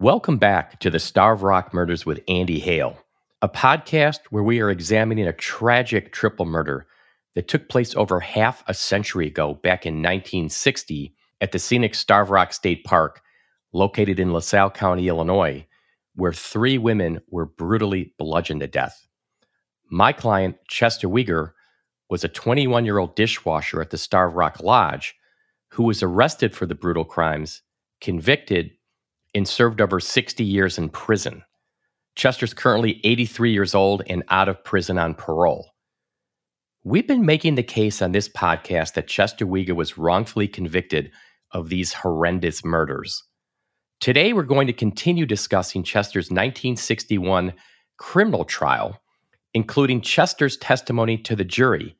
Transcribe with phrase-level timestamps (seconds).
[0.00, 2.96] Welcome back to the Starved Rock Murders with Andy Hale,
[3.42, 6.86] a podcast where we are examining a tragic triple murder
[7.34, 12.30] that took place over half a century ago, back in 1960, at the scenic Starved
[12.30, 13.20] Rock State Park,
[13.74, 15.66] located in LaSalle County, Illinois,
[16.14, 19.06] where three women were brutally bludgeoned to death.
[19.90, 21.52] My client, Chester Weger,
[22.08, 25.14] was a 21 year old dishwasher at the Starved Rock Lodge
[25.72, 27.60] who was arrested for the brutal crimes,
[28.00, 28.70] convicted,
[29.34, 31.42] and served over 60 years in prison.
[32.16, 35.70] Chester's currently 83 years old and out of prison on parole.
[36.82, 41.10] We've been making the case on this podcast that Chester Weger was wrongfully convicted
[41.52, 43.22] of these horrendous murders.
[44.00, 47.52] Today, we're going to continue discussing Chester's 1961
[47.98, 48.98] criminal trial,
[49.52, 51.96] including Chester's testimony to the jury.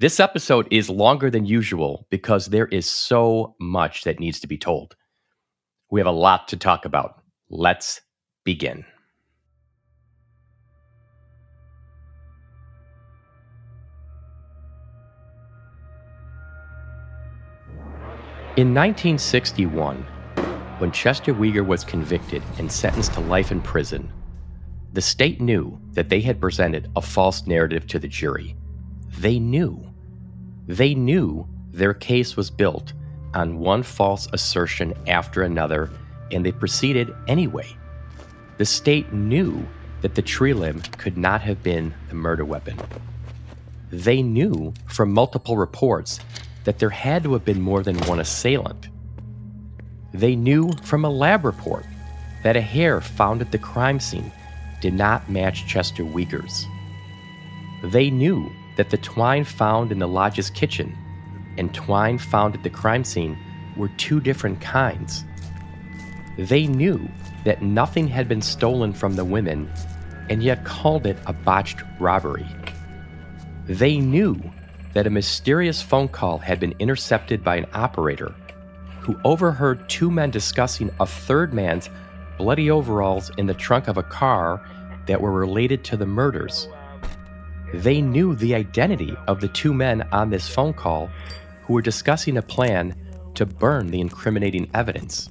[0.00, 4.58] This episode is longer than usual because there is so much that needs to be
[4.58, 4.96] told.
[5.92, 7.20] We have a lot to talk about.
[7.50, 8.00] Let's
[8.44, 8.86] begin.
[18.56, 19.96] In 1961,
[20.78, 24.10] when Chester Weger was convicted and sentenced to life in prison,
[24.94, 28.56] the state knew that they had presented a false narrative to the jury.
[29.18, 29.86] They knew.
[30.66, 32.94] They knew their case was built
[33.34, 35.90] on one false assertion after another,
[36.30, 37.66] and they proceeded anyway.
[38.58, 39.66] The state knew
[40.02, 42.78] that the tree limb could not have been the murder weapon.
[43.90, 46.20] They knew from multiple reports
[46.64, 48.88] that there had to have been more than one assailant.
[50.14, 51.86] They knew from a lab report
[52.42, 54.32] that a hair found at the crime scene
[54.80, 56.66] did not match Chester Weger's.
[57.84, 60.96] They knew that the twine found in the lodge's kitchen
[61.58, 63.38] and twine found at the crime scene
[63.76, 65.24] were two different kinds.
[66.38, 67.08] They knew
[67.44, 69.70] that nothing had been stolen from the women
[70.30, 72.46] and yet called it a botched robbery.
[73.66, 74.40] They knew
[74.92, 78.34] that a mysterious phone call had been intercepted by an operator
[79.00, 81.90] who overheard two men discussing a third man's
[82.38, 84.60] bloody overalls in the trunk of a car
[85.06, 86.68] that were related to the murders.
[87.72, 91.10] They knew the identity of the two men on this phone call
[91.62, 92.94] who were discussing a plan
[93.34, 95.30] to burn the incriminating evidence.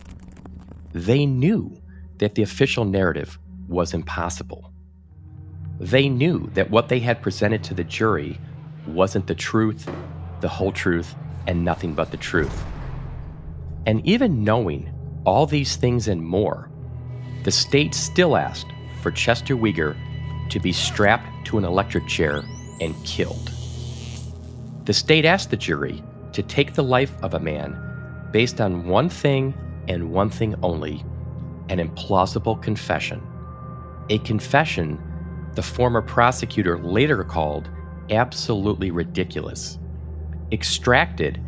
[0.93, 1.79] They knew
[2.17, 3.37] that the official narrative
[3.67, 4.71] was impossible.
[5.79, 8.39] They knew that what they had presented to the jury
[8.87, 9.89] wasn't the truth,
[10.39, 11.15] the whole truth,
[11.47, 12.63] and nothing but the truth.
[13.85, 14.91] And even knowing
[15.25, 16.69] all these things and more,
[17.43, 18.67] the state still asked
[19.01, 19.95] for Chester Weger
[20.51, 22.43] to be strapped to an electric chair
[22.79, 23.51] and killed.
[24.85, 26.03] The state asked the jury
[26.33, 27.77] to take the life of a man
[28.31, 29.53] based on one thing
[29.87, 31.03] and one thing only
[31.69, 33.21] an implausible confession.
[34.09, 34.99] A confession
[35.55, 37.69] the former prosecutor later called
[38.09, 39.77] absolutely ridiculous.
[40.51, 41.41] Extracted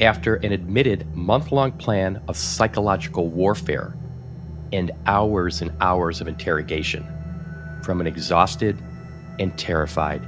[0.00, 3.96] after an admitted month long plan of psychological warfare
[4.72, 7.06] and hours and hours of interrogation
[7.86, 8.76] from an exhausted
[9.38, 10.20] and terrified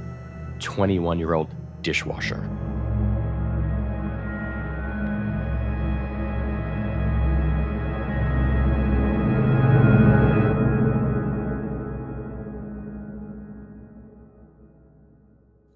[0.59, 2.39] 21 year old dishwasher.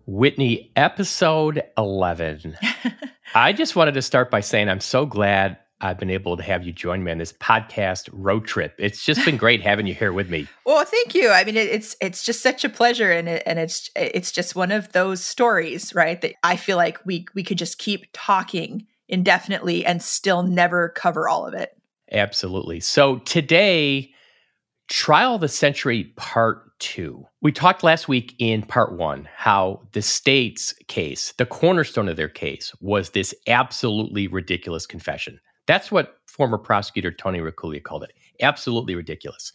[0.06, 2.58] Whitney, episode 11.
[3.36, 6.66] I just wanted to start by saying I'm so glad I've been able to have
[6.66, 8.74] you join me on this podcast road trip.
[8.80, 10.48] It's just been great having you here with me.
[10.66, 11.30] Well, thank you.
[11.30, 14.56] I mean, it, it's it's just such a pleasure, and it, and it's it's just
[14.56, 16.20] one of those stories, right?
[16.22, 21.28] That I feel like we we could just keep talking indefinitely and still never cover
[21.28, 21.78] all of it.
[22.12, 22.80] Absolutely.
[22.80, 24.12] So today,
[24.88, 27.26] trial of the century part two.
[27.42, 32.30] We talked last week in part one how the state's case, the cornerstone of their
[32.30, 35.40] case, was this absolutely ridiculous confession.
[35.68, 39.52] That's what former prosecutor Tony Raccuglia called it absolutely ridiculous.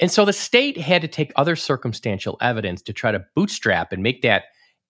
[0.00, 4.02] And so the state had to take other circumstantial evidence to try to bootstrap and
[4.02, 4.44] make that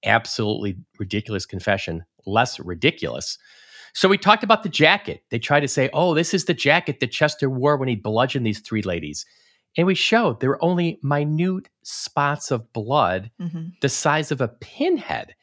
[0.04, 3.38] absolutely ridiculous confession less ridiculous.
[3.94, 5.22] So we talked about the jacket.
[5.30, 8.46] They tried to say, oh, this is the jacket that Chester wore when he bludgeoned
[8.46, 9.24] these three ladies.
[9.76, 13.68] And we showed there were only minute spots of blood mm-hmm.
[13.80, 15.34] the size of a pinhead.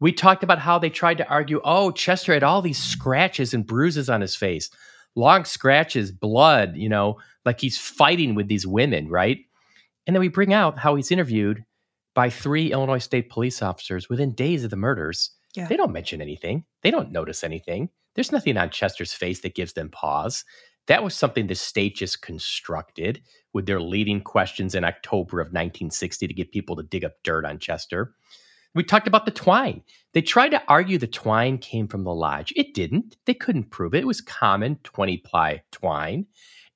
[0.00, 3.66] We talked about how they tried to argue, oh, Chester had all these scratches and
[3.66, 4.70] bruises on his face,
[5.14, 9.38] long scratches, blood, you know, like he's fighting with these women, right?
[10.06, 11.64] And then we bring out how he's interviewed
[12.14, 15.30] by three Illinois State police officers within days of the murders.
[15.54, 15.66] Yeah.
[15.68, 17.90] They don't mention anything, they don't notice anything.
[18.14, 20.44] There's nothing on Chester's face that gives them pause
[20.88, 23.22] That was something the state just constructed
[23.52, 27.44] with their leading questions in October of 1960 to get people to dig up dirt
[27.44, 28.14] on Chester.
[28.74, 29.82] We talked about the twine.
[30.12, 32.52] They tried to argue the twine came from the lodge.
[32.56, 33.16] It didn't.
[33.26, 34.02] They couldn't prove it.
[34.02, 36.26] It was common 20 ply twine.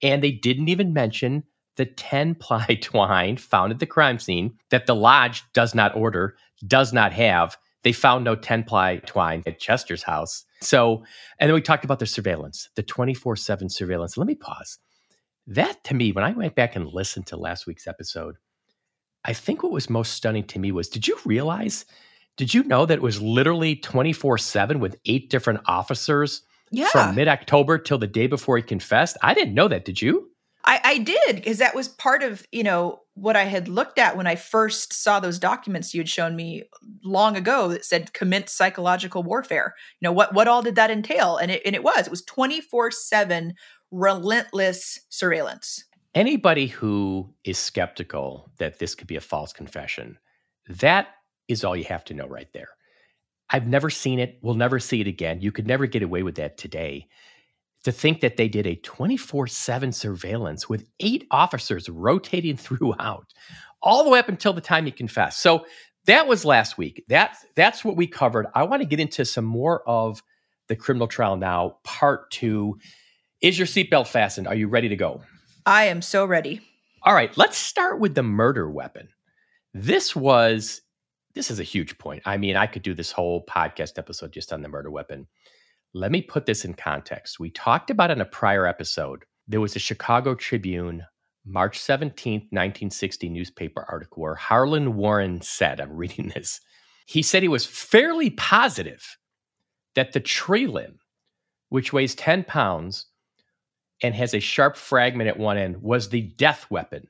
[0.02, 1.44] And they didn't even mention
[1.76, 6.36] the 10 ply twine found at the crime scene that the lodge does not order,
[6.66, 7.56] does not have.
[7.82, 10.44] They found no 10 ply twine at Chester's house.
[10.60, 11.04] So,
[11.38, 14.16] and then we talked about the surveillance, the 24 7 surveillance.
[14.16, 14.78] Let me pause.
[15.46, 18.36] That to me, when I went back and listened to last week's episode,
[19.24, 21.84] I think what was most stunning to me was did you realize,
[22.36, 26.88] did you know that it was literally 24 7 with eight different officers yeah.
[26.88, 29.16] from mid October till the day before he confessed?
[29.22, 29.84] I didn't know that.
[29.84, 30.30] Did you?
[30.66, 34.16] I, I did because that was part of you know what I had looked at
[34.16, 36.64] when I first saw those documents you had shown me
[37.04, 39.74] long ago that said commence psychological warfare.
[40.00, 41.36] You know what what all did that entail?
[41.36, 43.54] And it and it was it was twenty four seven
[43.90, 45.84] relentless surveillance
[46.14, 50.18] anybody who is skeptical that this could be a false confession,
[50.68, 51.08] that
[51.48, 52.68] is all you have to know right there.
[53.50, 54.38] I've never seen it.
[54.42, 55.40] We'll never see it again.
[55.40, 57.08] You could never get away with that today.
[57.84, 63.26] To think that they did a 24 7 surveillance with eight officers rotating throughout,
[63.82, 65.40] all the way up until the time he confessed.
[65.40, 65.66] So
[66.06, 67.04] that was last week.
[67.08, 68.46] That, that's what we covered.
[68.54, 70.22] I want to get into some more of
[70.68, 72.78] the criminal trial now, part two.
[73.42, 74.48] Is your seatbelt fastened?
[74.48, 75.20] Are you ready to go?
[75.66, 76.60] I am so ready.
[77.02, 79.08] All right, let's start with the murder weapon.
[79.72, 80.82] This was
[81.34, 82.22] this is a huge point.
[82.26, 85.26] I mean, I could do this whole podcast episode just on the murder weapon.
[85.92, 87.40] Let me put this in context.
[87.40, 89.24] We talked about in a prior episode.
[89.48, 91.04] There was a Chicago Tribune
[91.46, 96.60] March 17th, 1960 newspaper article where Harlan Warren said, I'm reading this.
[97.06, 99.16] He said he was fairly positive
[99.94, 100.98] that the tree limb,
[101.68, 103.06] which weighs 10 pounds,
[104.04, 107.08] and has a sharp fragment at one end was the death weapon.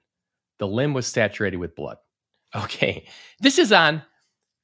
[0.60, 1.98] The limb was saturated with blood.
[2.56, 3.08] Okay.
[3.40, 4.00] This is on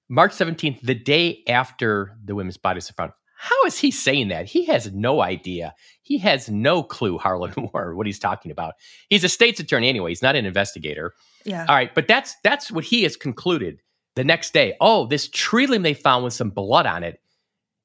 [0.08, 3.10] March 17th, the day after the women's bodies are found.
[3.36, 4.46] How is he saying that?
[4.46, 5.74] He has no idea.
[6.02, 8.74] He has no clue, Harlan Warren, what he's talking about.
[9.08, 10.12] He's a state's attorney anyway.
[10.12, 11.14] He's not an investigator.
[11.44, 11.66] Yeah.
[11.68, 13.80] All right, but that's that's what he has concluded
[14.14, 14.76] the next day.
[14.80, 17.20] Oh, this tree limb they found with some blood on it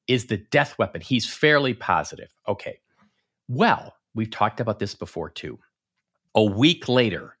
[0.06, 1.00] is the death weapon.
[1.00, 2.32] He's fairly positive.
[2.46, 2.78] Okay.
[3.48, 5.58] Well, We've talked about this before too.
[6.34, 7.36] A week later,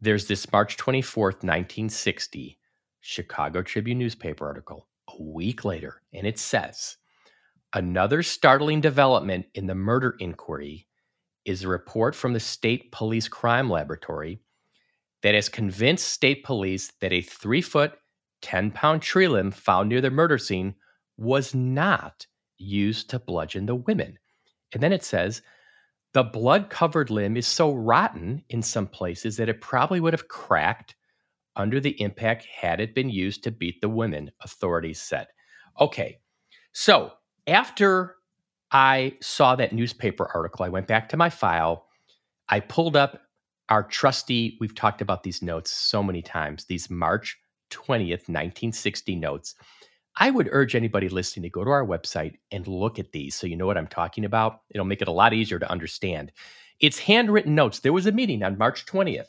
[0.00, 2.58] there's this March 24th, 1960
[3.00, 4.86] Chicago Tribune newspaper article.
[5.08, 6.98] A week later, and it says
[7.72, 10.86] another startling development in the murder inquiry
[11.46, 14.40] is a report from the State Police Crime Laboratory
[15.22, 17.94] that has convinced state police that a three foot,
[18.42, 20.74] 10 pound tree limb found near the murder scene
[21.16, 22.26] was not
[22.58, 24.18] used to bludgeon the women.
[24.74, 25.40] And then it says
[26.14, 30.28] the blood covered limb is so rotten in some places that it probably would have
[30.28, 30.94] cracked
[31.56, 35.26] under the impact had it been used to beat the women, authorities said.
[35.80, 36.18] Okay,
[36.72, 37.12] so
[37.46, 38.16] after
[38.70, 41.86] I saw that newspaper article, I went back to my file.
[42.48, 43.20] I pulled up
[43.68, 47.36] our trusty, we've talked about these notes so many times, these March
[47.70, 49.54] 20th, 1960 notes.
[50.16, 53.46] I would urge anybody listening to go to our website and look at these so
[53.46, 54.62] you know what I'm talking about.
[54.70, 56.30] It'll make it a lot easier to understand.
[56.80, 57.80] It's handwritten notes.
[57.80, 59.26] There was a meeting on March 20th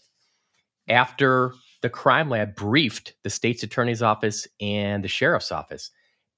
[0.88, 5.92] after the crime lab briefed the state's attorney's office and the sheriff's office.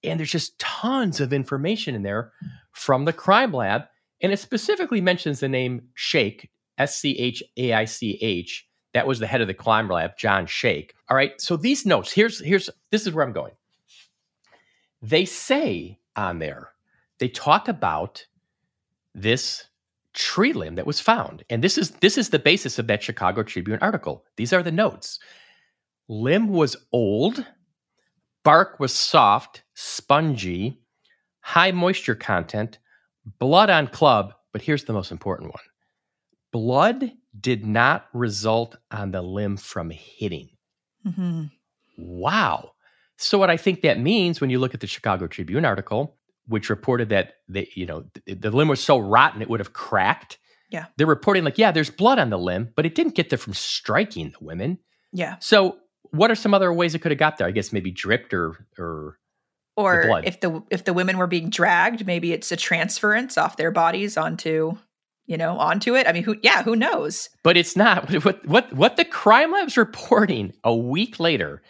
[0.03, 2.31] And there's just tons of information in there
[2.71, 3.83] from the crime lab.
[4.21, 8.67] And it specifically mentions the name Schaich, S C H A I C H.
[8.93, 10.91] That was the head of the crime lab, John Schaich.
[11.10, 11.39] All right.
[11.39, 13.53] So these notes, here's here's this is where I'm going
[15.01, 16.69] they say on there,
[17.19, 18.25] they talk about
[19.13, 19.65] this
[20.13, 21.43] tree limb that was found.
[21.49, 24.25] And this is this is the basis of that Chicago Tribune article.
[24.35, 25.19] These are the notes.
[26.09, 27.45] Limb was old,
[28.43, 30.81] bark was soft, spongy,
[31.41, 32.79] high moisture content,
[33.39, 35.63] blood on club, but here's the most important one.
[36.51, 40.49] Blood did not result on the limb from hitting.
[41.05, 41.43] Mm-hmm.
[41.97, 42.71] Wow.
[43.17, 46.69] So what I think that means when you look at the Chicago Tribune article, which
[46.69, 50.38] reported that the you know the, the limb was so rotten it would have cracked.
[50.69, 50.86] Yeah.
[50.97, 53.53] They're reporting like, yeah, there's blood on the limb, but it didn't get there from
[53.53, 54.79] striking the women.
[55.13, 55.38] Yeah.
[55.39, 55.77] So
[56.12, 57.47] what are some other ways it could have got there?
[57.47, 59.17] I guess maybe dripped or or
[59.75, 63.57] or the if the if the women were being dragged, maybe it's a transference off
[63.57, 64.77] their bodies onto
[65.25, 66.07] you know onto it.
[66.07, 67.29] I mean, who yeah, who knows?
[67.43, 71.62] But it's not what what what the crime lab's reporting a week later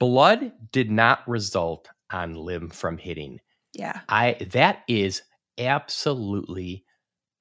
[0.00, 3.38] blood did not result on limb from hitting.
[3.72, 4.00] Yeah.
[4.08, 5.22] I that is
[5.58, 6.84] absolutely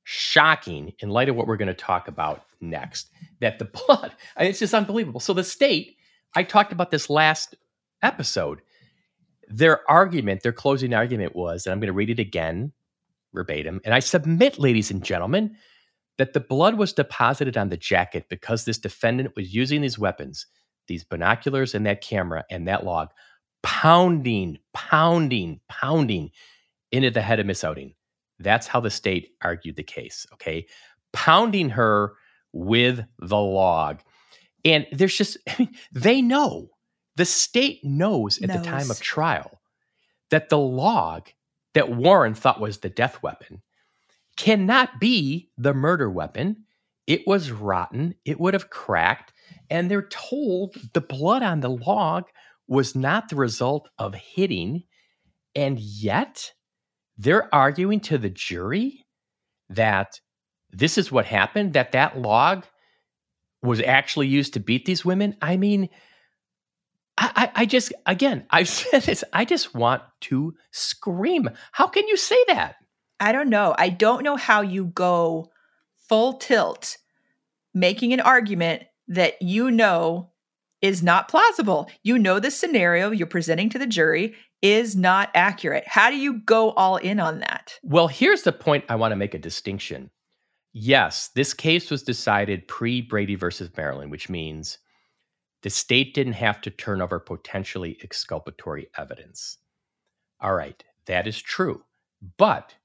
[0.04, 4.60] shocking in light of what we're going to talk about next that the blood, it's
[4.60, 5.20] just unbelievable.
[5.20, 5.98] So the state,
[6.36, 7.56] I talked about this last
[8.04, 8.62] episode.
[9.48, 12.72] Their argument, their closing argument was, and I'm going to read it again
[13.34, 15.56] verbatim, and I submit, ladies and gentlemen,
[16.18, 20.46] that the blood was deposited on the jacket because this defendant was using these weapons,
[20.90, 23.12] these binoculars and that camera and that log,
[23.64, 26.32] pounding, pounding, pounding
[26.92, 27.94] into the head of Miss Oetting.
[28.40, 30.28] That's how the state argued the case.
[30.34, 30.66] Okay.
[31.14, 32.14] Pounding her
[32.52, 34.02] with the log.
[34.66, 36.70] And there's just, I mean, they know,
[37.16, 38.58] the state knows at knows.
[38.58, 39.62] the time of trial
[40.32, 41.30] that the log
[41.74, 43.62] that Warren thought was the death weapon
[44.38, 46.66] cannot be the murder weapon.
[47.08, 49.34] It was rotten, it would have cracked.
[49.70, 52.26] And they're told the blood on the log
[52.68, 54.84] was not the result of hitting.
[55.56, 56.52] And yet,
[57.18, 59.06] they're arguing to the jury
[59.70, 60.20] that
[60.72, 62.66] this is what happened, that that log
[63.62, 65.36] was actually used to beat these women.
[65.42, 65.90] I mean,
[67.18, 71.50] I, I, just, again, I've said this, I just want to scream.
[71.72, 72.76] How can you say that?
[73.20, 73.76] I don't know.
[73.78, 75.52] I don't know how you go
[76.08, 76.98] full tilt
[77.74, 80.30] making an argument that you know
[80.82, 81.90] is not plausible.
[82.04, 85.84] You know the scenario you're presenting to the jury is not accurate.
[85.88, 87.74] How do you go all in on that?
[87.84, 90.10] Well, here's the point I want to make a distinction.
[90.72, 94.78] Yes, this case was decided pre Brady versus Maryland, which means
[95.64, 99.58] the state didn't have to turn over potentially exculpatory evidence.
[100.40, 101.84] All right, that is true.
[102.38, 102.76] But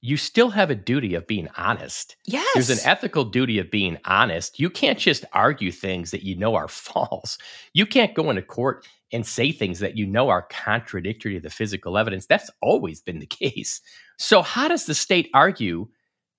[0.00, 2.16] you still have a duty of being honest.
[2.24, 2.48] Yes.
[2.54, 4.60] There's an ethical duty of being honest.
[4.60, 7.38] You can't just argue things that you know are false.
[7.72, 11.50] You can't go into court and say things that you know are contradictory to the
[11.50, 12.26] physical evidence.
[12.26, 13.80] That's always been the case.
[14.18, 15.88] So, how does the state argue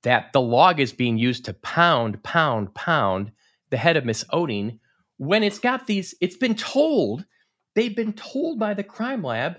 [0.03, 3.31] that the log is being used to pound, pound, pound
[3.69, 4.79] the head of Miss Oetting
[5.19, 7.25] when it's got these, it's been told,
[7.75, 9.57] they've been told by the crime lab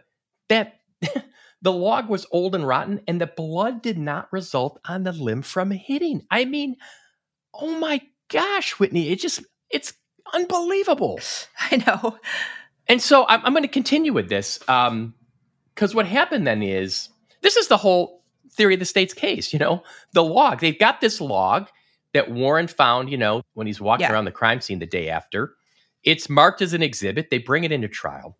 [0.49, 0.81] that
[1.63, 5.43] The log was old and rotten, and the blood did not result on the limb
[5.43, 6.23] from hitting.
[6.31, 6.77] I mean,
[7.53, 9.93] oh my gosh, Whitney, it just, it's
[10.33, 11.21] unbelievable.
[11.71, 12.19] I know.
[12.89, 15.15] And so I'm, I'm going to continue with this because um,
[15.93, 17.09] what happened then is
[17.43, 19.53] this is the whole theory of the state's case.
[19.53, 21.69] You know, the log, they've got this log
[22.13, 24.13] that Warren found, you know, when he's walking yeah.
[24.13, 25.55] around the crime scene the day after.
[26.03, 27.31] It's marked as an exhibit.
[27.31, 28.37] They bring it into trial.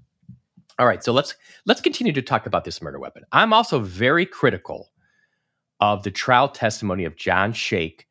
[0.81, 1.35] All right, so let's
[1.67, 3.25] let's continue to talk about this murder weapon.
[3.33, 4.89] I'm also very critical
[5.79, 8.07] of the trial testimony of John Schaich,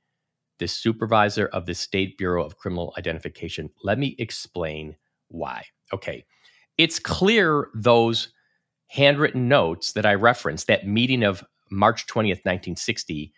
[0.60, 3.72] the supervisor of the State Bureau of Criminal Identification.
[3.84, 4.96] Let me explain
[5.30, 5.64] why.
[5.92, 6.24] Okay.
[6.78, 8.34] It's clear those
[8.86, 13.34] handwritten notes that I referenced, that meeting of March 20th, 1960,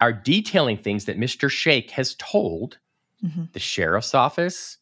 [0.00, 1.50] are detailing things that Mr.
[1.50, 2.78] Schaich has told
[3.24, 3.44] mm-hmm.
[3.52, 4.78] the sheriff's office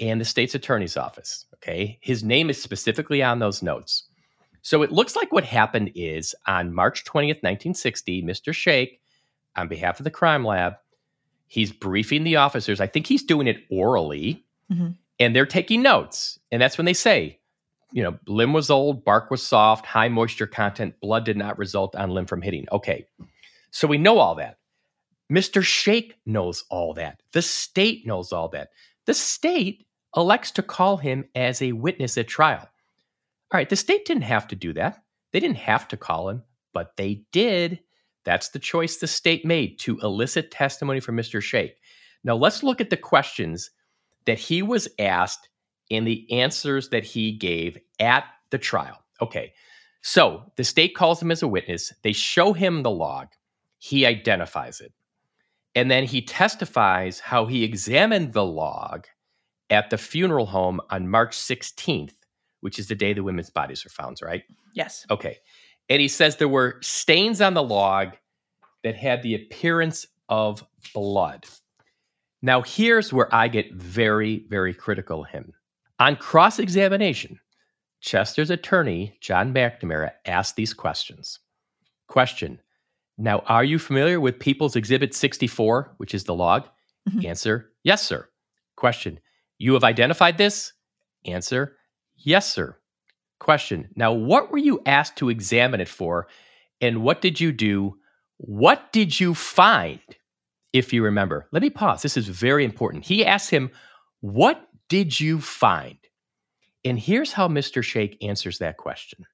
[0.00, 1.46] and the state's attorney's office.
[1.54, 1.98] Okay.
[2.00, 4.04] His name is specifically on those notes.
[4.62, 8.52] So it looks like what happened is on March 20th, 1960, Mr.
[8.52, 8.98] Schaich,
[9.54, 10.74] on behalf of the crime lab,
[11.46, 12.80] he's briefing the officers.
[12.80, 14.88] I think he's doing it orally, mm-hmm.
[15.18, 16.38] and they're taking notes.
[16.50, 17.38] And that's when they say,
[17.92, 21.94] you know, limb was old, bark was soft, high moisture content, blood did not result
[21.94, 22.66] on limb from hitting.
[22.72, 23.06] Okay.
[23.70, 24.58] So we know all that.
[25.32, 25.62] Mr.
[25.62, 27.22] Schaich knows all that.
[27.32, 28.70] The state knows all that.
[29.06, 29.85] The state
[30.16, 32.68] elects to call him as a witness at trial.
[33.52, 35.02] All right, the state didn't have to do that.
[35.32, 36.42] They didn't have to call him,
[36.72, 37.80] but they did.
[38.24, 41.40] That's the choice the state made to elicit testimony from Mr.
[41.40, 41.74] Schaich.
[42.24, 43.70] Now, let's look at the questions
[44.24, 45.48] that he was asked
[45.90, 49.04] and the answers that he gave at the trial.
[49.22, 49.52] Okay,
[50.02, 51.92] so the state calls him as a witness.
[52.02, 53.28] They show him the log,
[53.78, 54.92] he identifies it.
[55.74, 59.06] And then he testifies how he examined the log
[59.70, 62.14] at the funeral home on March 16th,
[62.60, 64.44] which is the day the women's bodies were found, right?
[64.74, 65.06] Yes.
[65.10, 65.38] Okay.
[65.88, 68.16] And he says there were stains on the log
[68.82, 71.46] that had the appearance of blood.
[72.42, 75.52] Now, here's where I get very, very critical of him.
[75.98, 77.40] On cross examination,
[78.00, 81.40] Chester's attorney, John McNamara, asked these questions.
[82.08, 82.60] Question
[83.18, 86.68] Now, are you familiar with People's Exhibit 64, which is the log?
[87.08, 87.26] Mm-hmm.
[87.26, 88.28] Answer Yes, sir.
[88.76, 89.18] Question
[89.58, 90.72] you have identified this?
[91.24, 91.76] Answer
[92.16, 92.76] Yes, sir.
[93.38, 96.28] Question Now, what were you asked to examine it for?
[96.80, 97.96] And what did you do?
[98.38, 100.00] What did you find,
[100.72, 101.48] if you remember?
[101.52, 102.02] Let me pause.
[102.02, 103.04] This is very important.
[103.04, 103.70] He asked him,
[104.20, 105.98] What did you find?
[106.84, 107.82] And here's how Mr.
[107.82, 109.26] Schaich answers that question.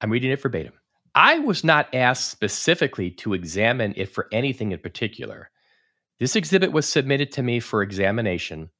[0.00, 0.74] I'm reading it verbatim.
[1.14, 5.50] I was not asked specifically to examine it for anything in particular.
[6.20, 8.70] This exhibit was submitted to me for examination.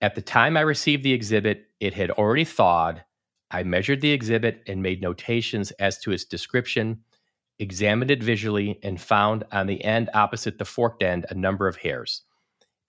[0.00, 3.02] At the time I received the exhibit, it had already thawed.
[3.50, 7.02] I measured the exhibit and made notations as to its description,
[7.58, 11.76] examined it visually, and found on the end opposite the forked end a number of
[11.76, 12.22] hairs.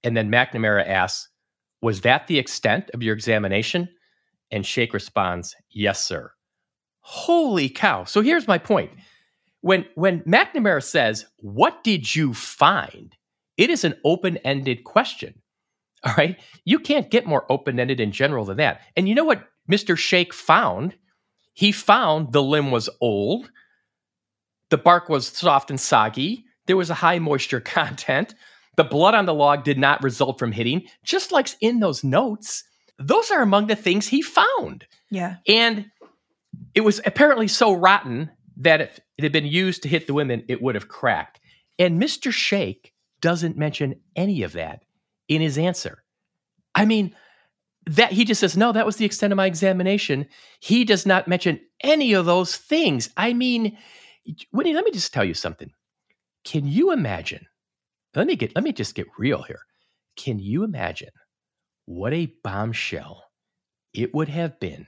[0.04, 1.30] And then McNamara asks,
[1.82, 3.90] Was that the extent of your examination?
[4.52, 6.32] And Schaich responds, Yes, sir.
[7.02, 8.04] Holy cow.
[8.04, 8.92] So here's my point.
[9.62, 13.16] When when McNamara says, "What did you find?"
[13.58, 15.42] It is an open-ended question.
[16.04, 16.40] All right?
[16.64, 18.82] You can't get more open-ended in general than that.
[18.96, 19.98] And you know what Mr.
[19.98, 20.96] Schaich found?
[21.54, 23.50] He found the limb was old,
[24.70, 28.36] the bark was soft and soggy, there was a high moisture content,
[28.76, 32.64] the blood on the log did not result from hitting, just like in those notes.
[33.00, 34.86] Those are among the things he found.
[35.10, 35.38] Yeah.
[35.48, 35.90] And
[36.76, 40.44] it was apparently so rotten that if it had been used to hit the women,
[40.48, 41.40] it would have cracked.
[41.80, 42.32] And Mr.
[42.32, 44.84] Shake doesn't mention any of that
[45.28, 46.04] in his answer.
[46.76, 47.16] I mean,
[47.88, 50.28] that he just says, no, that was the extent of my examination.
[50.60, 53.10] He does not mention any of those things.
[53.16, 53.78] I mean,
[54.52, 55.72] Whitney, let me just tell you something.
[56.44, 57.46] Can you imagine?
[58.16, 59.60] Let me get let me just get real here.
[60.16, 61.12] Can you imagine
[61.86, 63.24] what a bombshell
[63.94, 64.88] it would have been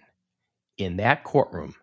[0.78, 1.76] in that courtroom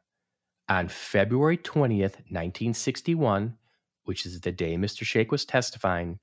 [0.68, 3.56] on February 20th, 1961,
[4.04, 5.04] which is the day Mr.
[5.04, 6.18] Schaich was testifying,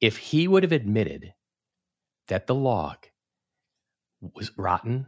[0.00, 1.34] if he would have admitted
[2.28, 2.96] that the log
[4.20, 5.06] was rotten,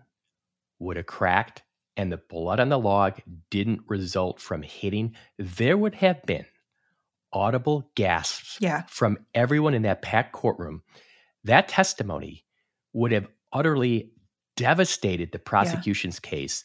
[0.79, 1.63] would have cracked,
[1.97, 3.21] and the blood on the log
[3.51, 6.47] didn't result from hitting, there would have been
[7.33, 8.83] audible gasps yeah.
[8.89, 10.83] from everyone in that packed courtroom.
[11.45, 12.45] That testimony
[12.93, 14.13] would have utterly
[14.57, 16.31] devastated the prosecution's yeah.
[16.31, 16.65] case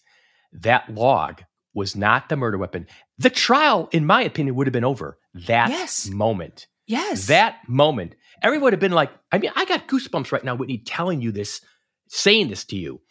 [0.52, 1.44] that log
[1.74, 2.88] was not the murder weapon.
[3.18, 6.10] The trial, in my opinion, would have been over that yes.
[6.10, 6.68] moment.
[6.88, 7.28] Yes.
[7.28, 8.16] That moment.
[8.44, 11.32] Everyone would have been like, I mean, I got goosebumps right now, Whitney, telling you
[11.32, 11.62] this,
[12.08, 13.02] saying this to you.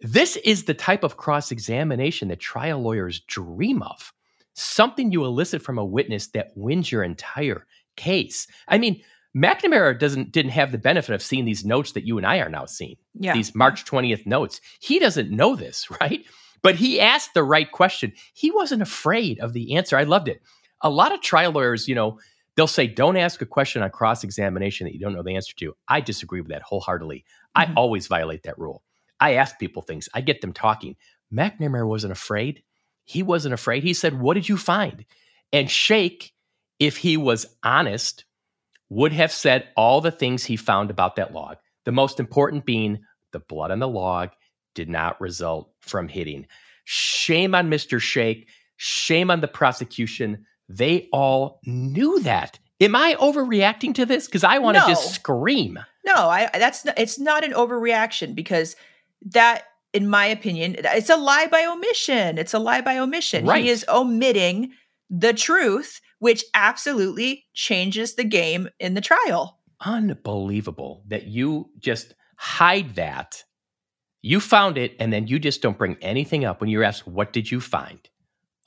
[0.00, 4.12] This is the type of cross examination that trial lawyers dream of.
[4.54, 8.46] Something you elicit from a witness that wins your entire case.
[8.68, 9.02] I mean,
[9.36, 12.48] McNamara doesn't didn't have the benefit of seeing these notes that you and I are
[12.48, 12.96] now seeing.
[13.14, 13.34] Yeah.
[13.34, 14.60] These March 20th notes.
[14.80, 16.24] He doesn't know this, right?
[16.62, 18.12] But he asked the right question.
[18.34, 19.96] He wasn't afraid of the answer.
[19.96, 20.42] I loved it.
[20.82, 22.18] A lot of trial lawyers, you know,
[22.60, 25.54] they'll say, don't ask a question on cross examination that you don't know the answer
[25.56, 25.74] to.
[25.88, 27.24] I disagree with that wholeheartedly.
[27.56, 27.72] Mm-hmm.
[27.72, 28.82] I always violate that rule.
[29.18, 30.96] I ask people things, I get them talking.
[31.32, 32.62] McNamara wasn't afraid.
[33.04, 33.82] He wasn't afraid.
[33.82, 35.06] He said, What did you find?
[35.54, 36.32] And Schaich,
[36.78, 38.26] if he was honest,
[38.90, 41.56] would have said all the things he found about that log.
[41.86, 43.00] The most important being
[43.32, 44.32] the blood on the log
[44.74, 46.46] did not result from hitting.
[46.84, 47.98] Shame on Mr.
[47.98, 48.48] Schaich.
[48.76, 50.44] Shame on the prosecution.
[50.70, 52.58] They all knew that.
[52.80, 54.26] Am I overreacting to this?
[54.26, 54.88] Because I want to no.
[54.88, 55.78] just scream.
[56.06, 58.76] No, I that's not, it's not an overreaction because
[59.26, 62.38] that, in my opinion, it's a lie by omission.
[62.38, 63.44] It's a lie by omission.
[63.46, 63.64] Right.
[63.64, 64.72] He is omitting
[65.10, 69.58] the truth, which absolutely changes the game in the trial.
[69.84, 73.42] Unbelievable that you just hide that
[74.22, 77.32] you found it, and then you just don't bring anything up when you're asked, What
[77.32, 77.98] did you find?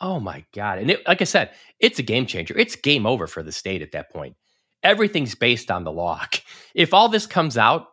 [0.04, 0.80] Oh my God.
[0.80, 2.56] And it, like I said, it's a game changer.
[2.58, 4.36] It's game over for the state at that point.
[4.84, 6.28] Everything's based on the log.
[6.76, 7.90] If all this comes out,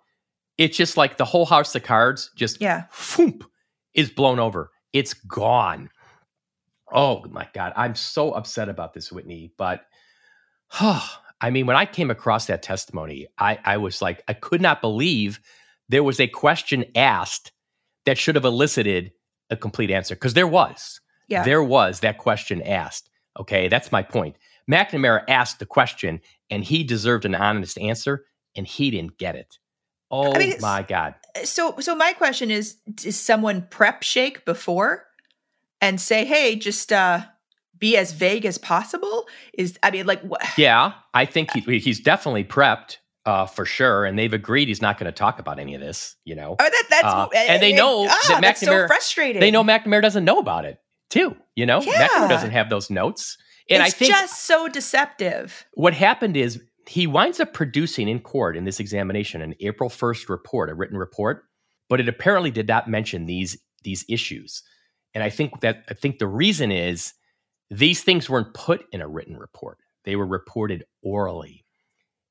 [0.56, 2.84] it's just like the whole house of cards just yeah.
[2.90, 3.42] Foomp,
[3.92, 4.70] is blown over.
[4.94, 5.90] It's gone.
[6.90, 7.74] Oh my God.
[7.76, 9.52] I'm so upset about this, Whitney.
[9.58, 9.84] But
[10.80, 11.06] oh,
[11.42, 14.80] I mean, when I came across that testimony, I, I was like, I could not
[14.80, 15.40] believe
[15.90, 17.52] there was a question asked
[18.06, 19.12] that should have elicited
[19.50, 21.00] a complete answer because there was.
[21.30, 21.44] Yeah.
[21.44, 23.08] There was that question asked.
[23.38, 24.36] Okay, that's my point.
[24.70, 29.58] McNamara asked the question and he deserved an honest answer and he didn't get it.
[30.10, 31.14] Oh I mean, my god.
[31.44, 35.06] So so my question is does someone prep Schaich before
[35.80, 37.20] and say, "Hey, just uh
[37.78, 42.00] be as vague as possible?" Is I mean like what Yeah, I think he, he's
[42.00, 45.76] definitely prepped uh, for sure, and they've agreed he's not going to talk about any
[45.76, 46.16] of this.
[46.24, 48.82] You know, oh, that, that's uh, and they know ah, that McNamara.
[48.82, 49.38] So frustrating.
[49.38, 51.36] They know McNamara doesn't know about it too.
[51.54, 52.08] You know, yeah.
[52.08, 53.36] McNamara doesn't have those notes,
[53.68, 55.66] and it's I think just so deceptive.
[55.74, 60.28] What happened is he winds up producing in court in this examination an April first
[60.28, 61.44] report, a written report,
[61.88, 64.62] but it apparently did not mention these these issues,
[65.14, 67.12] and I think that I think the reason is
[67.70, 71.64] these things weren't put in a written report; they were reported orally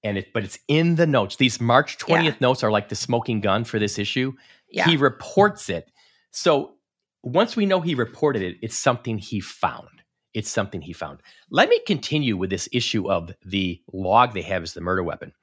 [0.03, 1.35] and it but it's in the notes.
[1.35, 2.33] These March 20th yeah.
[2.41, 4.33] notes are like the smoking gun for this issue.
[4.69, 4.85] Yeah.
[4.87, 5.91] He reports it.
[6.31, 6.75] So
[7.23, 9.89] once we know he reported it, it's something he found.
[10.33, 11.21] it's something he found.
[11.49, 15.33] Let me continue with this issue of the log they have as the murder weapon.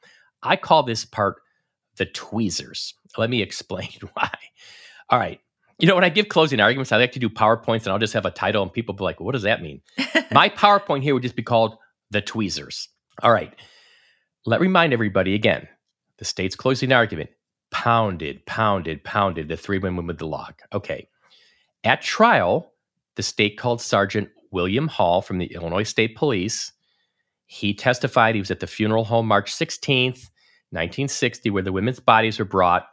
[0.43, 1.37] I call this part
[1.97, 2.95] the tweezers.
[3.19, 4.31] Let me explain why.
[5.11, 5.41] All right.
[5.79, 8.15] You know, when I give closing arguments, I like to do PowerPoints and I'll just
[8.15, 9.83] have a title and people be like, what does that mean?
[10.33, 11.77] My PowerPoint here would just be called
[12.11, 12.89] the tweezers.
[13.23, 13.55] All right.
[14.47, 15.69] Let remind everybody again
[16.19, 17.31] the state's closing argument
[17.73, 20.55] pounded, pounded, pounded the three women with the log.
[20.73, 21.09] Okay.
[21.87, 22.73] At trial,
[23.15, 26.73] the state called Sergeant William Hall from the Illinois State Police.
[27.47, 30.27] He testified he was at the funeral home March 16th,
[30.71, 32.89] 1960, where the women's bodies were brought.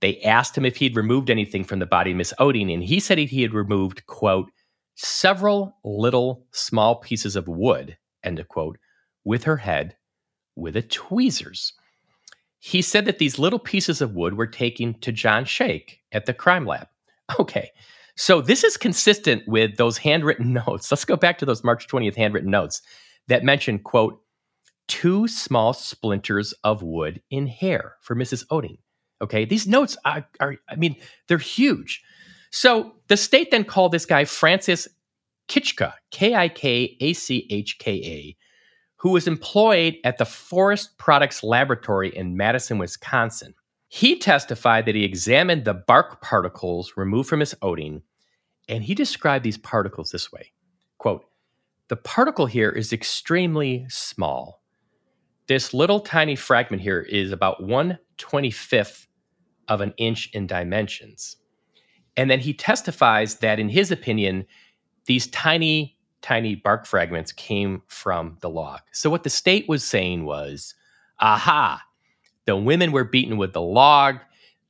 [0.00, 3.00] They asked him if he'd removed anything from the body of Miss Oetting, and he
[3.00, 4.52] said he had removed, quote,
[4.94, 8.78] several little small pieces of wood, end of quote,
[9.24, 9.96] with her head
[10.54, 11.72] with a tweezers.
[12.60, 16.34] He said that these little pieces of wood were taken to John Schaich at the
[16.34, 16.86] crime lab.
[17.40, 17.70] Okay,
[18.20, 20.90] so this is consistent with those handwritten notes.
[20.90, 22.82] Let's go back to those March 20th handwritten notes
[23.28, 24.20] that mention, quote,
[24.88, 28.46] two small splinters of wood in hair for Mrs.
[28.48, 28.76] Oetting.
[29.22, 30.96] Okay, these notes are, are, I mean,
[31.28, 32.02] they're huge.
[32.50, 34.86] So the state then called this guy Francis
[35.48, 38.36] Kukachka, K I K A C H K A,
[38.96, 43.54] who was employed at the Forest Products Laboratory in Madison, Wisconsin.
[43.88, 48.02] He testified that he examined the bark particles removed from his Oetting,
[48.70, 50.52] and he described these particles this way
[50.98, 51.24] quote,
[51.88, 54.62] The particle here is extremely small.
[55.48, 59.06] This little tiny fragment here is about 1 25th
[59.68, 61.36] of an inch in dimensions.
[62.16, 64.44] And then he testifies that, in his opinion,
[65.06, 68.80] these tiny, tiny bark fragments came from the log.
[68.92, 70.74] So, what the state was saying was,
[71.18, 71.82] aha,
[72.46, 74.16] the women were beaten with the log.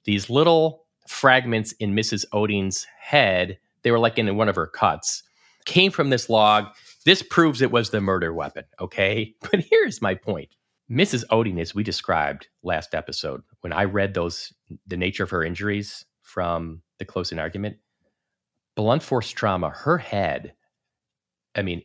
[0.05, 2.25] These little fragments in Mrs.
[2.33, 5.23] Oetting's head, they were like in one of her cuts,
[5.65, 6.67] came from this log.
[7.05, 9.35] This proves it was the murder weapon, okay?
[9.51, 10.51] But here's my point.
[10.91, 11.25] Mrs.
[11.31, 14.53] Oetting, as we described last episode, when I read those,
[14.87, 17.77] the nature of her injuries from the closing argument,
[18.75, 20.55] blunt force trauma, her head,
[21.55, 21.83] I mean,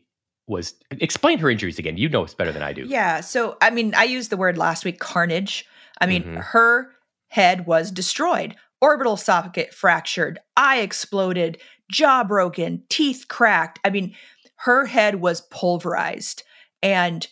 [0.47, 1.97] was explain her injuries again.
[1.97, 2.85] You know it's better than I do.
[2.85, 3.21] Yeah.
[3.21, 5.65] So, I mean, I used the word last week carnage.
[5.99, 6.37] I mean, mm-hmm.
[6.37, 6.91] her
[7.29, 11.59] head was destroyed, orbital socket fractured, eye exploded,
[11.91, 13.79] jaw broken, teeth cracked.
[13.83, 14.15] I mean,
[14.57, 16.43] her head was pulverized.
[16.81, 17.27] And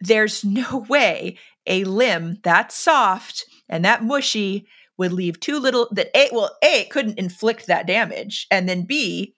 [0.00, 6.10] there's no way a limb that soft and that mushy would leave too little that
[6.16, 8.46] A, well, A, it couldn't inflict that damage.
[8.50, 9.34] And then B,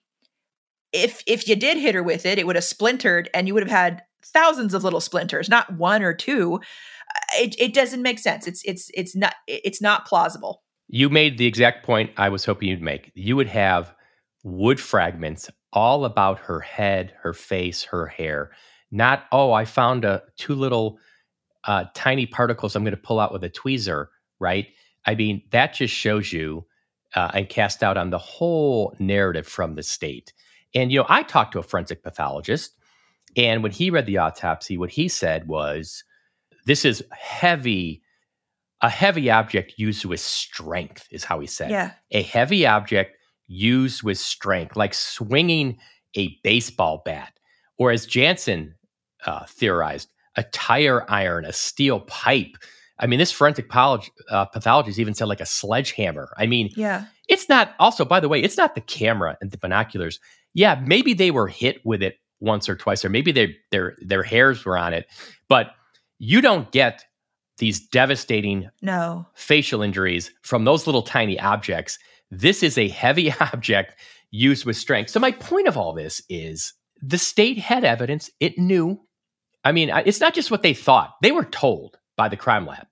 [0.91, 3.63] if if you did hit her with it, it would have splintered and you would
[3.63, 6.59] have had thousands of little splinters, not one or two
[7.13, 8.47] uh, it, it doesn't make sense.
[8.47, 10.63] It's it's it's not it's not plausible.
[10.87, 13.11] You made the exact point I was hoping you'd make.
[13.15, 13.93] You would have
[14.43, 18.51] wood fragments all about her head, her face, her hair.
[18.91, 20.97] Not oh, I found a two little
[21.63, 24.07] uh, tiny particles I'm going to pull out with a tweezer.
[24.39, 24.67] Right?
[25.05, 26.65] I mean, that just shows you
[27.15, 30.33] uh, and cast out on the whole narrative from the state.
[30.73, 32.75] And you know, I talked to a forensic pathologist,
[33.35, 36.03] and when he read the autopsy, what he said was
[36.65, 38.01] this is heavy
[38.83, 43.15] a heavy object used with strength is how he said yeah a heavy object
[43.51, 45.77] used with strength like swinging
[46.15, 47.33] a baseball bat
[47.77, 48.73] or as jansen
[49.25, 52.55] uh, theorized a tire iron a steel pipe.
[52.99, 56.33] I mean this forensic uh, pathologist even said like a sledgehammer.
[56.37, 57.05] I mean yeah.
[57.27, 60.19] it's not also by the way it's not the camera and the binoculars.
[60.53, 64.23] Yeah maybe they were hit with it once or twice or maybe their their their
[64.23, 65.07] hairs were on it
[65.47, 65.71] but
[66.17, 67.03] you don't get
[67.61, 69.25] these devastating no.
[69.35, 71.99] facial injuries from those little tiny objects.
[72.31, 73.95] This is a heavy object
[74.31, 75.11] used with strength.
[75.11, 78.29] So my point of all this is the state had evidence.
[78.39, 78.99] It knew.
[79.63, 81.11] I mean, it's not just what they thought.
[81.21, 82.87] They were told by the crime lab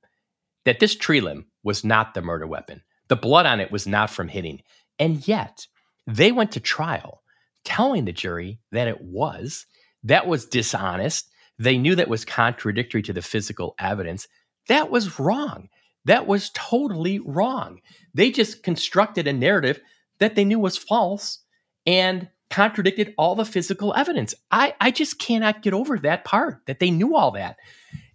[0.66, 2.82] that this tree limb was not the murder weapon.
[3.08, 4.62] The blood on it was not from hitting.
[5.00, 5.66] And yet,
[6.06, 7.24] they went to trial
[7.64, 9.66] telling the jury that it was.
[10.04, 11.30] That was dishonest.
[11.58, 14.28] They knew that was contradictory to the physical evidence.
[14.68, 15.70] That was wrong.
[16.10, 17.82] That was totally wrong.
[18.16, 19.80] They just constructed a narrative
[20.18, 21.38] that they knew was false
[21.86, 24.34] and contradicted all the physical evidence.
[24.50, 27.58] I, I just cannot get over that part that they knew all that.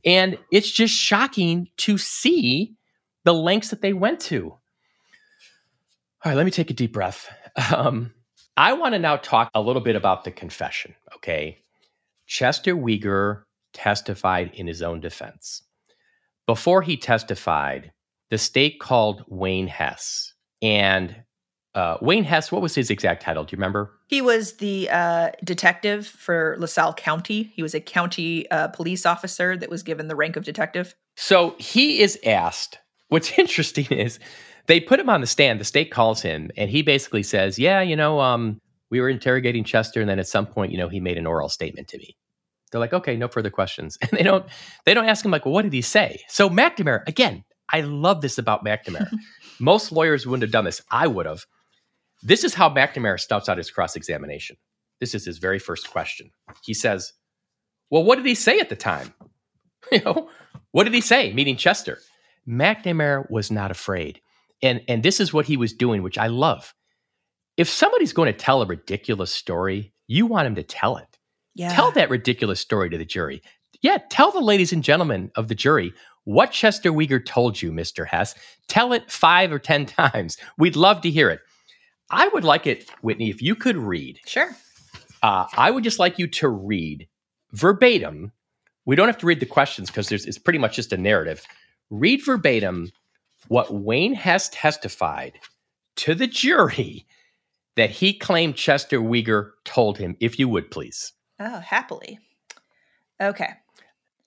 [0.04, 2.74] And it's just shocking to see
[3.22, 4.50] the lengths that they went to.
[4.50, 4.60] All
[6.24, 7.32] right, let me take a deep breath.
[7.72, 8.12] Um,
[8.56, 11.58] I want to now talk a little bit about the confession, okay?
[12.26, 15.62] Chester Weger testified in his own defense.
[16.46, 17.92] Before he testified,
[18.30, 21.16] the state called Wayne Hess, and
[21.74, 23.44] uh, Wayne Hess, what was his exact title?
[23.44, 23.90] Do you remember?
[24.06, 27.52] He was the uh, detective for LaSalle County.
[27.54, 30.94] He was a county uh, police officer that was given the rank of detective.
[31.16, 32.78] So he is asked.
[33.08, 34.18] What's interesting is
[34.66, 35.60] they put him on the stand.
[35.60, 39.64] The state calls him, and he basically says, "Yeah, you know, um, we were interrogating
[39.64, 42.16] Chester, and then at some point, you know, he made an oral statement to me."
[42.74, 44.44] They're like, "Okay, no further questions," and they don't
[44.84, 48.20] they don't ask him like, "Well, what did he say?" So McNamara, again, I love
[48.20, 49.08] this about McNamara.
[49.60, 50.82] Most lawyers wouldn't have done this.
[50.90, 51.44] I would have.
[52.24, 54.56] This is how McNamara starts out his cross examination.
[54.98, 56.32] This is his very first question.
[56.64, 57.12] He says,
[57.90, 59.14] Well, what did he say at the time?
[59.92, 60.30] You know,
[60.72, 61.30] what did he say?
[61.34, 61.98] Meeting Chester.
[62.48, 64.18] McNamara was not afraid.
[64.62, 66.72] And, and this is what he was doing, which I love.
[67.58, 71.13] If somebody's going to tell a ridiculous story, you want him to tell it.
[71.54, 71.74] Yeah.
[71.74, 73.42] Tell that ridiculous story to the jury.
[73.80, 75.92] Yeah, tell the ladies and gentlemen of the jury
[76.24, 78.06] what Chester Weger told you, Mr.
[78.06, 78.34] Hess.
[78.66, 80.36] Tell it five or 10 times.
[80.58, 81.40] We'd love to hear it.
[82.10, 84.20] I would like it, Whitney, if you could read.
[84.26, 84.54] Sure.
[85.22, 87.08] Uh, I would just like you to read
[87.52, 88.32] verbatim.
[88.84, 91.42] We don't have to read the questions because it's pretty much just a narrative.
[91.90, 92.90] Read verbatim
[93.48, 95.38] what Wayne Hess testified
[95.96, 97.06] to the jury
[97.76, 101.12] that he claimed Chester Weger told him, if you would, please.
[101.44, 102.18] Oh, happily.
[103.20, 103.50] Okay.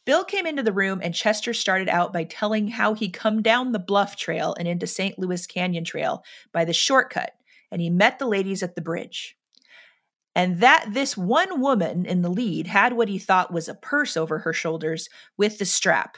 [0.05, 3.71] Bill came into the room and Chester started out by telling how he come down
[3.71, 5.17] the bluff trail and into St.
[5.17, 7.31] Louis Canyon Trail by the shortcut
[7.71, 9.35] and he met the ladies at the bridge.
[10.35, 14.15] And that this one woman in the lead had what he thought was a purse
[14.15, 16.17] over her shoulders with the strap.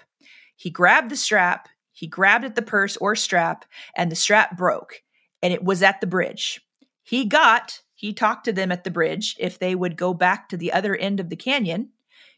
[0.58, 3.64] He grabbed the strap, he grabbed at the purse or strap,
[3.96, 5.04] and the strap broke,
[5.42, 6.62] and it was at the bridge.
[7.02, 10.56] He got, he talked to them at the bridge if they would go back to
[10.56, 11.90] the other end of the canyon.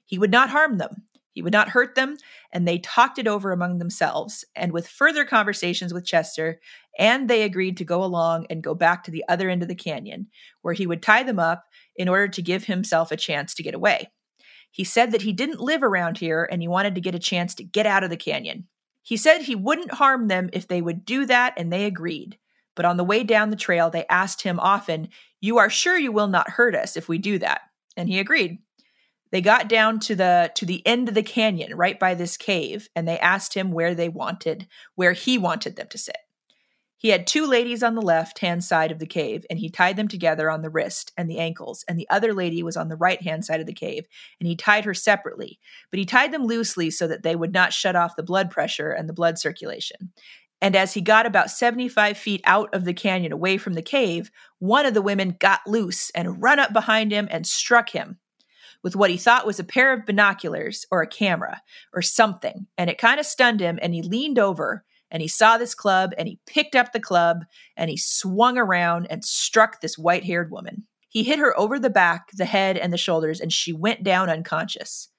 [0.03, 1.03] He would not harm them.
[1.33, 2.17] He would not hurt them,
[2.51, 4.43] and they talked it over among themselves.
[4.55, 6.59] And with further conversations with Chester,
[6.97, 9.75] and they agreed to go along and go back to the other end of the
[9.75, 10.29] canyon,
[10.63, 13.75] where he would tie them up in order to give himself a chance to get
[13.75, 14.09] away.
[14.71, 17.53] He said that he didn't live around here and he wanted to get a chance
[17.55, 18.67] to get out of the canyon.
[19.03, 22.39] He said he wouldn't harm them if they would do that, and they agreed.
[22.75, 26.11] But on the way down the trail, they asked him often, You are sure you
[26.11, 27.61] will not hurt us if we do that?
[27.97, 28.59] And he agreed.
[29.31, 32.89] They got down to the to the end of the canyon right by this cave
[32.95, 36.17] and they asked him where they wanted where he wanted them to sit.
[37.01, 39.95] He had two ladies on the left hand side of the cave, and he tied
[39.95, 42.95] them together on the wrist and the ankles, and the other lady was on the
[42.95, 44.05] right hand side of the cave,
[44.39, 47.73] and he tied her separately, but he tied them loosely so that they would not
[47.73, 50.13] shut off the blood pressure and the blood circulation.
[50.61, 54.29] And as he got about 75 feet out of the canyon away from the cave,
[54.59, 58.19] one of the women got loose and run up behind him and struck him
[58.83, 61.61] with what he thought was a pair of binoculars or a camera
[61.93, 62.67] or something.
[62.77, 63.79] And it kind of stunned him.
[63.81, 67.45] And he leaned over and he saw this club and he picked up the club
[67.75, 70.87] and he swung around and struck this white haired woman.
[71.09, 74.29] He hit her over the back, the head, and the shoulders, and she went down
[74.29, 75.09] unconscious.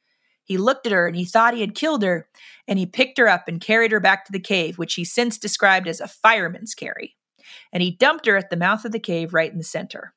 [0.53, 2.29] He looked at her and he thought he had killed her,
[2.69, 5.39] and he picked her up and carried her back to the cave, which he since
[5.39, 7.17] described as a fireman's carry.
[7.73, 10.13] And he dumped her at the mouth of the cave right in the center.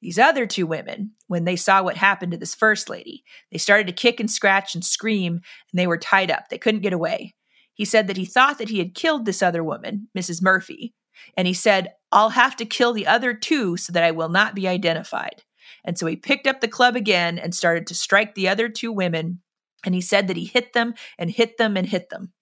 [0.00, 3.88] These other two women, when they saw what happened to this first lady, they started
[3.88, 6.50] to kick and scratch and scream, and they were tied up.
[6.50, 7.34] They couldn't get away.
[7.72, 10.40] He said that he thought that he had killed this other woman, Mrs.
[10.40, 10.94] Murphy,
[11.36, 14.54] and he said, I'll have to kill the other two so that I will not
[14.54, 15.42] be identified.
[15.84, 18.92] And so he picked up the club again and started to strike the other two
[18.92, 19.40] women.
[19.84, 22.32] And he said that he hit them and hit them and hit them.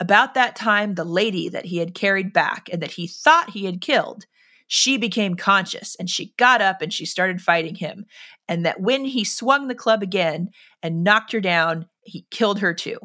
[0.00, 3.64] About that time, the lady that he had carried back and that he thought he
[3.64, 4.26] had killed
[4.68, 8.04] she became conscious and she got up and she started fighting him.
[8.46, 10.50] And that when he swung the club again
[10.82, 12.98] and knocked her down, he killed her too.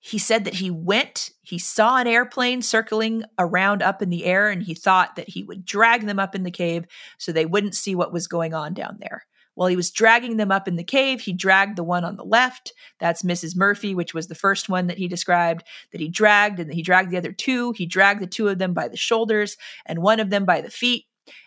[0.00, 4.48] He said that he went, he saw an airplane circling around up in the air,
[4.48, 6.86] and he thought that he would drag them up in the cave
[7.18, 9.26] so they wouldn't see what was going on down there.
[9.58, 12.24] While he was dragging them up in the cave, he dragged the one on the
[12.24, 12.72] left.
[13.00, 13.56] That's Mrs.
[13.56, 17.10] Murphy, which was the first one that he described, that he dragged, and he dragged
[17.10, 17.72] the other two.
[17.72, 20.70] He dragged the two of them by the shoulders and one of them by the
[20.70, 21.06] feet.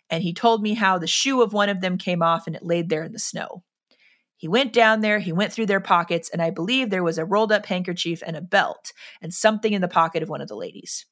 [0.09, 2.65] And he told me how the shoe of one of them came off and it
[2.65, 3.63] laid there in the snow.
[4.35, 7.23] He went down there, he went through their pockets, and I believe there was a
[7.23, 10.55] rolled up handkerchief and a belt and something in the pocket of one of the
[10.57, 11.05] ladies.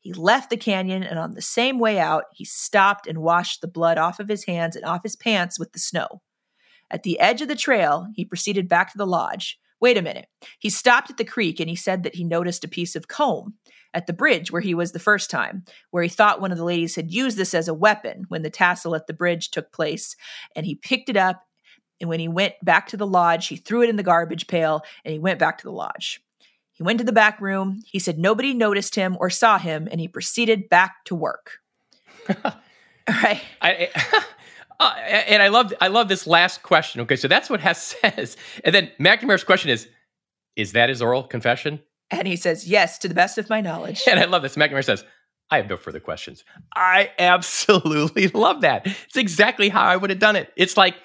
[0.00, 3.68] He left the canyon, and on the same way out, he stopped and washed the
[3.68, 6.22] blood off of his hands and off his pants with the snow.
[6.90, 9.58] At the edge of the trail, he proceeded back to the lodge.
[9.80, 10.26] Wait a minute.
[10.58, 13.54] He stopped at the creek and he said that he noticed a piece of comb
[13.92, 16.64] at the bridge where he was the first time, where he thought one of the
[16.64, 20.16] ladies had used this as a weapon when the tassel at the bridge took place.
[20.54, 21.42] And he picked it up.
[22.00, 24.82] And when he went back to the lodge, he threw it in the garbage pail
[25.04, 26.20] and he went back to the lodge.
[26.72, 27.82] He went to the back room.
[27.86, 31.60] He said nobody noticed him or saw him, and he proceeded back to work.
[33.08, 33.40] Right.
[33.62, 33.88] I,
[34.78, 37.00] uh, and I love I love this last question.
[37.02, 39.88] Okay, so that's what Hess says, and then McNamara's question is,
[40.56, 44.02] "Is that his oral confession?" And he says, "Yes, to the best of my knowledge."
[44.10, 44.56] And I love this.
[44.56, 45.04] McNamara says,
[45.50, 48.86] "I have no further questions." I absolutely love that.
[48.86, 50.52] It's exactly how I would have done it.
[50.56, 50.96] It's like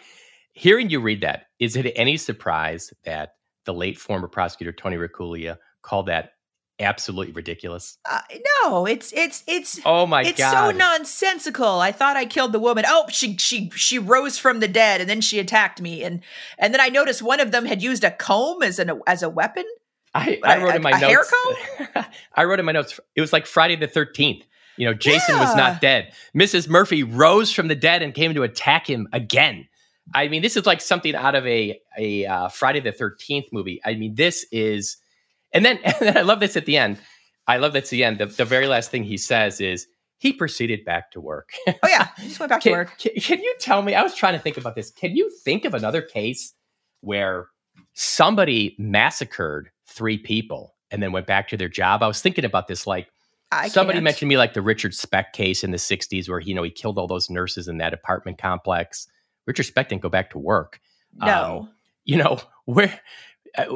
[0.53, 1.45] hearing you read that.
[1.59, 6.33] Is it any surprise that the late former prosecutor Tony Raccuglia called that
[6.81, 7.97] absolutely ridiculous?
[8.09, 8.21] Uh,
[8.63, 11.79] no, it's it's it's oh my it's god, so nonsensical.
[11.79, 12.85] I thought I killed the woman.
[12.87, 16.21] Oh, she she she rose from the dead and then she attacked me and
[16.57, 19.29] and then I noticed one of them had used a comb as an as a
[19.29, 19.65] weapon.
[20.13, 21.03] I, I wrote a, in my a notes.
[21.03, 21.25] hair
[21.95, 22.05] comb.
[22.35, 22.99] I wrote in my notes.
[23.15, 24.45] It was like Friday the Thirteenth.
[24.77, 25.41] You know, Jason yeah.
[25.41, 26.13] was not dead.
[26.35, 26.67] Mrs.
[26.67, 29.67] Murphy rose from the dead and came to attack him again.
[30.13, 33.81] I mean, this is like something out of a a uh, Friday the Thirteenth movie.
[33.85, 34.97] I mean, this is,
[35.53, 36.99] and then and then I love this at the end.
[37.47, 38.19] I love that's the end.
[38.19, 39.87] The, the very last thing he says is
[40.17, 41.49] he proceeded back to work.
[41.67, 42.97] oh yeah, he just went back can, to work.
[42.97, 43.95] Can, can you tell me?
[43.95, 44.91] I was trying to think about this.
[44.91, 46.53] Can you think of another case
[47.01, 47.47] where
[47.93, 52.03] somebody massacred three people and then went back to their job?
[52.03, 53.07] I was thinking about this like.
[53.53, 54.05] I Somebody can't.
[54.05, 56.97] mentioned me like the Richard Speck case in the 60s where you know he killed
[56.97, 59.07] all those nurses in that apartment complex.
[59.45, 60.79] Richard Speck didn't go back to work.
[61.15, 61.59] No.
[61.59, 61.69] Um,
[62.05, 62.97] you know, where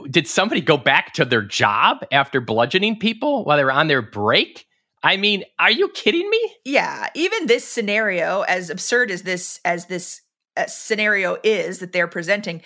[0.09, 4.01] did somebody go back to their job after bludgeoning people while they were on their
[4.01, 4.65] break?
[5.03, 6.55] I mean, are you kidding me?
[6.65, 10.21] yeah, even this scenario, as absurd as this as this
[10.57, 12.61] uh, scenario is that they're presenting,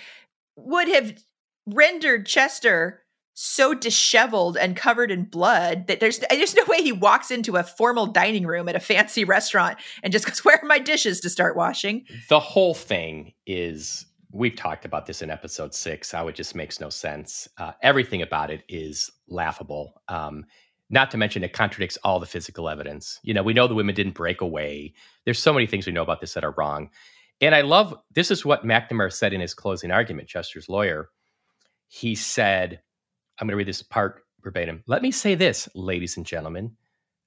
[0.55, 1.17] would have
[1.65, 3.03] rendered Chester
[3.41, 7.63] so disheveled and covered in blood that there's there's no way he walks into a
[7.63, 11.29] formal dining room at a fancy restaurant and just goes, "Where are my dishes to
[11.29, 16.35] start washing?" The whole thing is we've talked about this in episode six how it
[16.35, 17.47] just makes no sense.
[17.57, 20.01] Uh, everything about it is laughable.
[20.07, 20.45] Um,
[20.89, 23.19] not to mention it contradicts all the physical evidence.
[23.23, 24.93] You know, we know the women didn't break away.
[25.25, 26.89] There's so many things we know about this that are wrong.
[27.41, 31.09] And I love this is what McNamara said in his closing argument, Chester's lawyer.
[31.87, 32.81] He said,
[33.39, 34.83] I'm going to read this part verbatim.
[34.87, 36.75] Let me say this, ladies and gentlemen.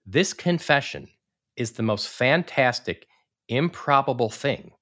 [0.05, 1.09] This confession
[1.57, 3.07] is the most fantastic,
[3.49, 4.73] improbable thing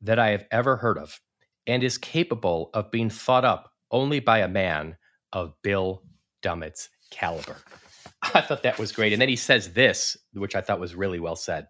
[0.00, 1.20] that I have ever heard of
[1.66, 4.96] and is capable of being thought up only by a man
[5.32, 6.02] of Bill
[6.42, 7.56] Dummett's caliber.
[8.34, 9.12] I thought that was great.
[9.12, 11.66] And then he says this, which I thought was really well said.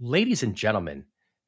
[0.00, 1.04] Ladies and gentlemen,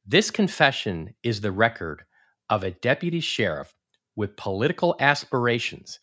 [0.06, 2.02] this confession is the record
[2.48, 3.74] of a deputy sheriff
[4.16, 6.00] with political aspirations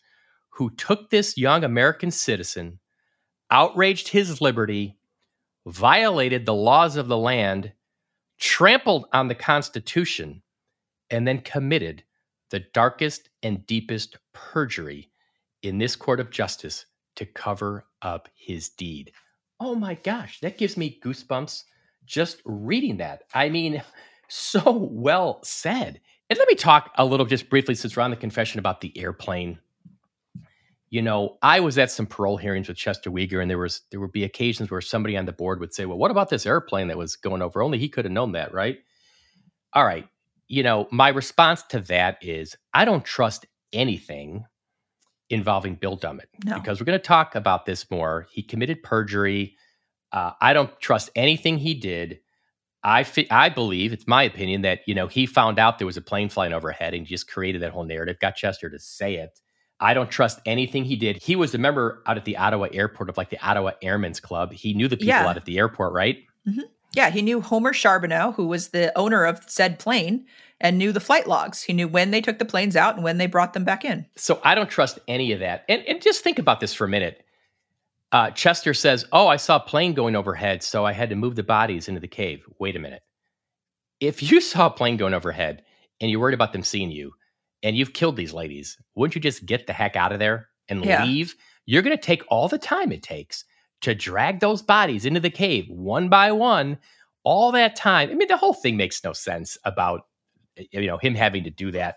[0.50, 2.80] who took this young American citizen,
[3.50, 4.98] outraged his liberty,
[5.66, 7.72] violated the laws of the land,
[8.40, 10.42] trampled on the Constitution,
[11.10, 12.02] and then committed
[12.50, 15.10] the darkest and deepest perjury
[15.62, 19.12] in this court of justice to cover up his deed.
[19.60, 21.64] Oh my gosh, that gives me goosebumps
[22.06, 23.24] just reading that.
[23.34, 23.82] I mean,
[24.28, 26.00] so well said.
[26.30, 28.96] And let me talk a little just briefly since we're on the confession about the
[28.98, 29.58] airplane.
[30.90, 34.00] You know, I was at some parole hearings with Chester Weger, and there was there
[34.00, 36.88] would be occasions where somebody on the board would say, Well, what about this airplane
[36.88, 37.62] that was going over?
[37.62, 38.78] Only he could have known that, right?
[39.74, 40.08] All right.
[40.48, 44.44] You know, my response to that is I don't trust anything
[45.30, 46.54] involving Bill Dummett No.
[46.58, 48.26] because we're going to talk about this more.
[48.30, 49.56] He committed perjury.
[50.10, 52.20] Uh, I don't trust anything he did.
[52.82, 55.96] I fi- I believe it's my opinion that you know he found out there was
[55.98, 58.18] a plane flying overhead and just created that whole narrative.
[58.20, 59.38] Got Chester to say it.
[59.80, 61.22] I don't trust anything he did.
[61.22, 64.52] He was a member out at the Ottawa airport of like the Ottawa Airmen's Club.
[64.52, 65.26] He knew the people Yeah.
[65.28, 66.18] out at the airport, right?
[66.94, 70.26] Yeah, he knew Homer Charbonneau, who was the owner of said plane,
[70.60, 71.62] and knew the flight logs.
[71.62, 74.06] He knew when they took the planes out and when they brought them back in.
[74.16, 75.64] So I don't trust any of that.
[75.68, 77.24] And, and just think about this for a minute.
[78.10, 81.36] Uh, Chester says, Oh, I saw a plane going overhead, so I had to move
[81.36, 82.42] the bodies into the cave.
[82.58, 83.02] Wait a minute.
[84.00, 85.62] If you saw a plane going overhead
[86.00, 87.12] and you're worried about them seeing you
[87.62, 90.84] and you've killed these ladies, wouldn't you just get the heck out of there and
[90.84, 91.04] Yeah.
[91.04, 91.34] leave?
[91.66, 93.44] You're going to take all the time it takes
[93.82, 96.78] to drag those bodies into the cave one by one.
[97.24, 98.10] All that time.
[98.10, 100.02] I mean, the whole thing makes no sense about
[100.56, 101.96] you know him having to do that.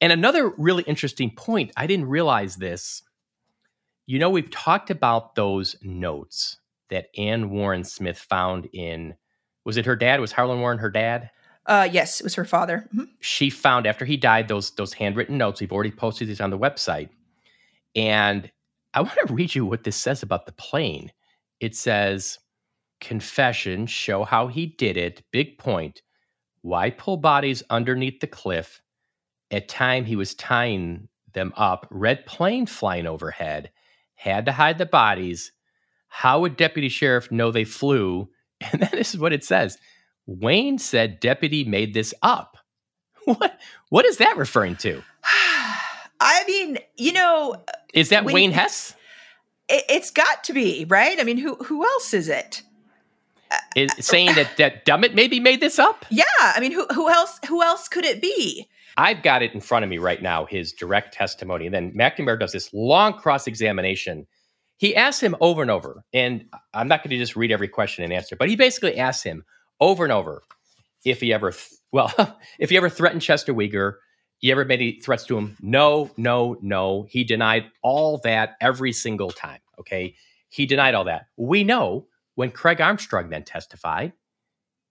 [0.00, 3.02] And another really interesting point, I didn't realize this.
[4.06, 6.58] You know, we've talked about those notes
[6.90, 9.14] that Anne Warren Smith found in
[9.64, 10.20] was it her dad?
[10.20, 11.30] Was Harlan Warren her dad?
[11.66, 12.88] Uh, yes, it was her father.
[12.94, 13.08] Mhm.
[13.20, 15.60] She found after he died those those handwritten notes.
[15.60, 17.08] We've already posted these on the website.
[17.96, 18.50] And
[18.94, 21.10] I want to read you what this says about the plane.
[21.58, 22.38] It says,
[23.00, 25.22] confession, show how he did it.
[25.32, 26.00] Big point.
[26.62, 28.80] Why pull bodies underneath the cliff?
[29.50, 31.88] At time he was tying them up.
[31.90, 33.72] Red plane flying overhead.
[34.14, 35.50] Had to hide the bodies.
[36.06, 38.28] How would deputy sheriff know they flew?
[38.72, 39.76] And then this is what it says.
[40.26, 42.56] Wayne said deputy made this up.
[43.24, 45.02] What what is that referring to?
[46.24, 47.62] I mean, you know,
[47.92, 48.96] is that Wayne Hess?
[49.68, 51.20] It, has got to be right.
[51.20, 52.62] I mean, who who else is it?
[53.50, 56.06] Uh, is saying that that Dummett maybe made this up?
[56.10, 58.66] Yeah, I mean, who who else who else could it be?
[58.96, 61.66] I've got it in front of me right now, his direct testimony.
[61.66, 64.26] And then McNamara does this long cross examination.
[64.76, 68.04] He asks him over and over, and I'm not going to just read every question
[68.04, 69.44] and answer, but he basically asks him
[69.80, 70.42] over and over
[71.04, 72.12] if he ever, th- well,
[72.58, 73.94] if he ever threatened Chester Weger,
[74.44, 75.56] you ever made any threats to him?
[75.62, 77.06] No, no, no.
[77.08, 79.60] He denied all that every single time.
[79.80, 80.16] Okay.
[80.50, 81.28] He denied all that.
[81.38, 84.12] We know when Craig Armstrong then testified,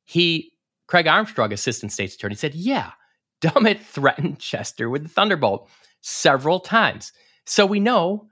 [0.06, 0.54] he,
[0.88, 2.94] Craig Armstrong, assistant state's attorney, said, yeah,
[3.42, 5.70] Dummett threatened Chester with the Thunderbolt
[6.02, 7.14] several times.
[7.46, 8.30] So we know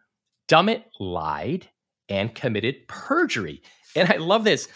[0.48, 1.70] Dummett lied
[2.10, 3.62] and committed perjury.
[3.96, 4.68] And I love this.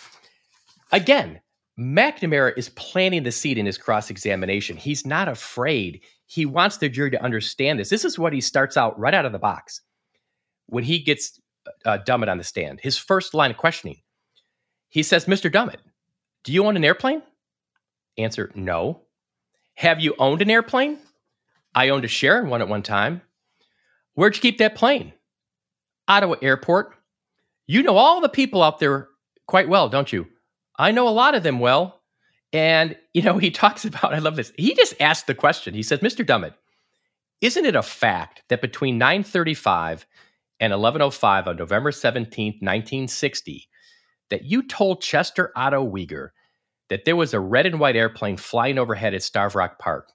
[0.91, 1.41] Again,
[1.80, 4.78] McNamara is planting the seed in his cross examination.
[4.78, 6.01] He's not afraid.
[6.26, 7.89] He wants the jury to understand this.
[7.89, 9.82] This is what he starts out right out of the box
[10.67, 11.39] when he gets
[11.86, 12.80] uh, Dummett on the stand.
[12.80, 13.97] His first line of questioning,
[14.89, 15.51] he says, Mr.
[15.51, 15.80] Dummett,
[16.43, 17.21] do you own an airplane?
[18.17, 19.01] Answer, no.
[19.76, 20.99] Have you owned an airplane?
[21.73, 23.21] I owned a share in one at one time.
[24.13, 25.11] Where'd you keep that plane?
[26.07, 26.95] Ottawa Airport.
[27.67, 29.09] You know all the people out there
[29.47, 30.28] quite well, don't you?
[30.78, 32.01] I know a lot of them well.
[32.53, 34.51] And, you know, he talks about, I love this.
[34.57, 35.73] He just asked the question.
[35.73, 36.26] He says, Mr.
[36.26, 36.53] Dummett,
[37.41, 40.05] isn't it a fact that between 935
[40.59, 43.67] and 1105 on November 17th, 1960,
[44.30, 46.30] that you told Chester Otto Weger
[46.89, 50.11] that there was a red and white airplane flying overhead at Starved Rock Park.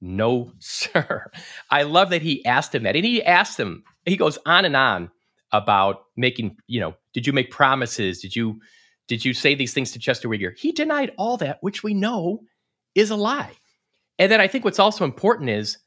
[0.00, 1.30] No, sir.
[1.70, 2.96] I love that he asked him that.
[2.96, 5.10] And he asked him, he goes on and on
[5.52, 8.20] about making, you know, did you make promises?
[8.20, 8.60] Did you
[9.06, 10.56] did you say these things to Chester Weger?
[10.56, 12.40] He denied all that, which we know
[12.94, 13.52] is a lie.
[14.18, 15.78] And then I think what's also important is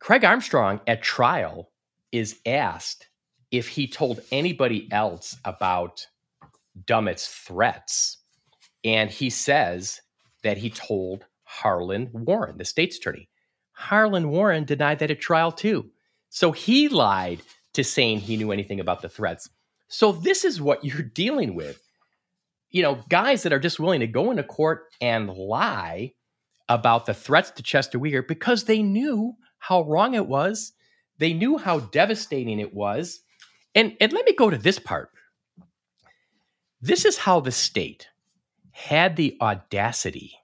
[0.00, 1.70] Craig Armstrong at trial
[2.12, 3.08] is asked
[3.50, 6.06] if he told anybody else about
[6.84, 8.18] Dummett's threats.
[8.84, 10.00] And he says
[10.42, 13.28] that he told Harlan Warren, the state's attorney.
[13.72, 15.90] Harlan Warren denied that at trial too.
[16.28, 17.40] So he lied
[17.74, 19.48] to saying he knew anything about the threats.
[19.88, 21.80] So this is what you're dealing with.
[22.70, 26.12] You know, guys that are just willing to go into court and lie
[26.68, 30.72] about the threats to Chester Weger because they knew how wrong it was.
[31.18, 33.20] They knew how devastating it was.
[33.74, 35.10] And, and let me go to this part.
[36.80, 38.08] This is how the state
[38.70, 40.34] had the audacity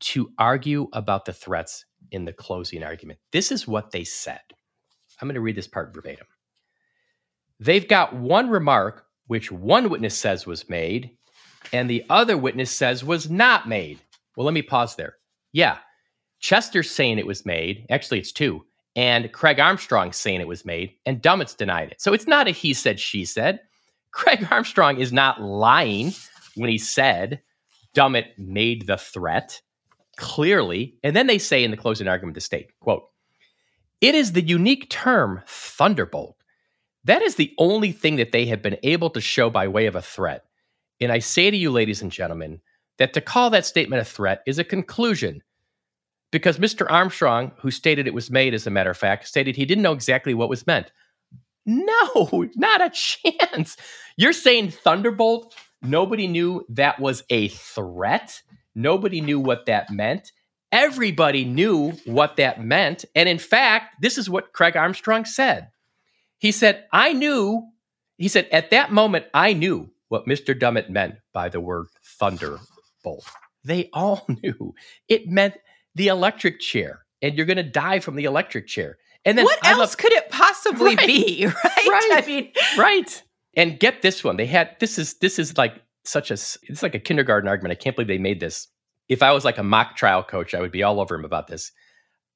[0.00, 3.18] to argue about the threats in the closing argument.
[3.32, 4.40] This is what they said.
[5.20, 6.26] I'm going to read this part verbatim.
[7.60, 11.10] They've got one remark which one witness says was made
[11.72, 14.00] and the other witness says was not made.
[14.36, 15.16] Well, let me pause there.
[15.52, 15.78] Yeah,
[16.40, 17.86] Chester's saying it was made.
[17.90, 18.64] Actually, it's two.
[18.96, 22.00] And Craig Armstrong saying it was made, and Dummett's denied it.
[22.00, 23.60] So it's not a he said, she said.
[24.12, 26.12] Craig Armstrong is not lying
[26.56, 27.40] when he said
[27.94, 29.60] Dummett made the threat
[30.16, 30.96] clearly.
[31.04, 33.04] And then they say in the closing argument the state, quote,
[34.00, 36.36] it is the unique term thunderbolt.
[37.04, 39.96] That is the only thing that they have been able to show by way of
[39.96, 40.44] a threat.
[41.00, 42.60] And I say to you, ladies and gentlemen,
[42.98, 45.42] that to call that statement a threat is a conclusion.
[46.30, 46.86] Because Mr.
[46.88, 49.92] Armstrong, who stated it was made, as a matter of fact, stated he didn't know
[49.92, 50.92] exactly what was meant.
[51.66, 53.76] No, not a chance.
[54.16, 58.42] You're saying Thunderbolt Nobody knew that was a threat.
[58.74, 60.32] Nobody knew what that meant.
[60.72, 63.04] Everybody knew what that meant.
[63.14, 65.70] And in fact, this is what Craig Armstrong said.
[66.40, 67.68] He said, I knew,
[68.16, 70.58] he said, at that moment, I knew what Mr.
[70.58, 71.86] Dummett meant by the word
[72.18, 73.24] thunderbolt.
[73.62, 74.74] They all knew
[75.06, 75.54] it meant
[75.94, 78.96] the electric chair, and you're going to die from the electric chair.
[79.24, 81.46] And then what I else love, could it possibly right, be?
[81.46, 81.54] Right?
[81.86, 82.22] Right.
[82.22, 83.22] I mean, right.
[83.54, 84.36] And get this one.
[84.36, 85.74] They had this is this is like
[86.04, 87.72] such a it's like a kindergarten argument.
[87.72, 88.68] I can't believe they made this.
[89.08, 91.48] If I was like a mock trial coach, I would be all over him about
[91.48, 91.72] this.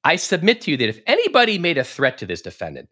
[0.03, 2.89] I submit to you that if anybody made a threat to this defendant,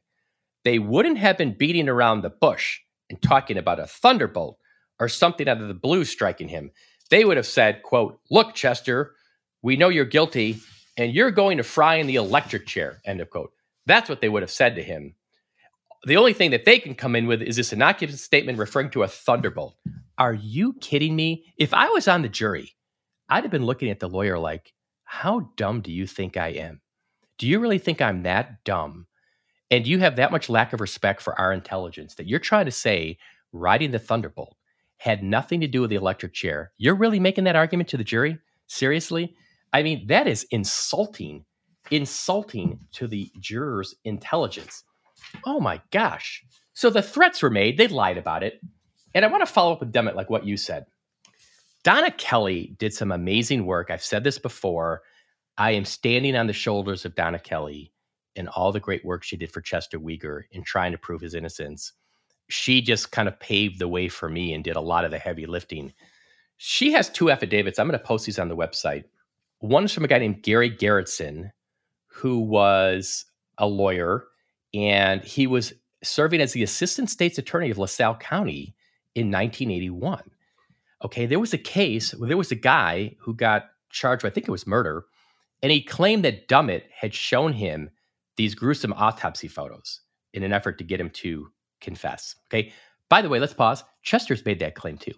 [0.64, 4.58] they wouldn't have been beating around the bush and talking about a thunderbolt
[5.00, 6.72] or something out of the blue striking him.
[7.10, 9.16] They would have said, quote, look, Chester,
[9.62, 10.60] we know you're guilty
[10.98, 13.52] and you're going to fry in the electric chair, end of quote.
[13.86, 15.16] That's what they would have said to him
[16.06, 19.04] the only thing that they can come in with is this innocuous statement referring to
[19.04, 19.76] a thunderbolt.
[20.18, 21.46] Are you kidding me?
[21.58, 22.76] If I was on the jury,
[23.30, 24.74] I'd have been looking at the lawyer like,
[25.06, 26.82] how dumb do you think I am?
[27.38, 29.08] Do you really think I'm that dumb?
[29.74, 32.72] And you have that much lack of respect for our intelligence that you're trying to
[32.72, 33.18] say
[33.52, 34.56] riding the thunderbolt
[34.98, 36.72] had nothing to do with the electric chair.
[36.78, 38.38] You're really making that argument to the jury?
[38.68, 39.34] Seriously?
[39.74, 41.46] I mean, that is insulting,
[41.90, 44.84] insulting to the jurors' intelligence.
[45.44, 46.46] Oh my gosh.
[46.74, 48.62] So the threats were made, they lied about it.
[49.16, 50.86] And I want to follow up with Dummett, like what you said.
[51.84, 53.90] Donna Kelly did some amazing work.
[53.90, 55.02] I've said this before.
[55.58, 57.92] I am standing on the shoulders of Donna Kelly
[58.36, 61.36] and all the great work she did for Chester Weger in trying to prove his
[61.36, 61.94] innocence.
[62.50, 65.20] She just kind of paved the way for me and did a lot of the
[65.20, 65.94] heavy lifting.
[66.58, 67.80] She has two affidavits.
[67.80, 69.06] I'm going to post these on the website.
[69.60, 71.52] One is from a guy named Gary Gerritsen,
[72.08, 73.26] who was
[73.58, 74.26] a lawyer,
[74.74, 75.74] and he was
[76.04, 78.76] serving as the assistant state's attorney of LaSalle County
[79.16, 80.22] in 1981.
[81.06, 84.52] Okay, there was a case, there was a guy who got charged, I think it
[84.52, 85.06] was murder,
[85.62, 87.90] and he claimed that Dummett had shown him
[88.38, 90.02] these gruesome autopsy photos
[90.34, 91.48] in an effort to get him to
[91.82, 92.36] confess.
[92.48, 92.74] Okay.
[93.10, 93.84] By the way, let's pause.
[94.02, 95.14] Chester's made that claim too.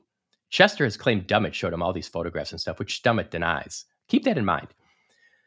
[0.50, 3.86] Chester has claimed Dummett showed him all these photographs and stuff, which Dummett denies.
[4.08, 4.68] Keep that in mind.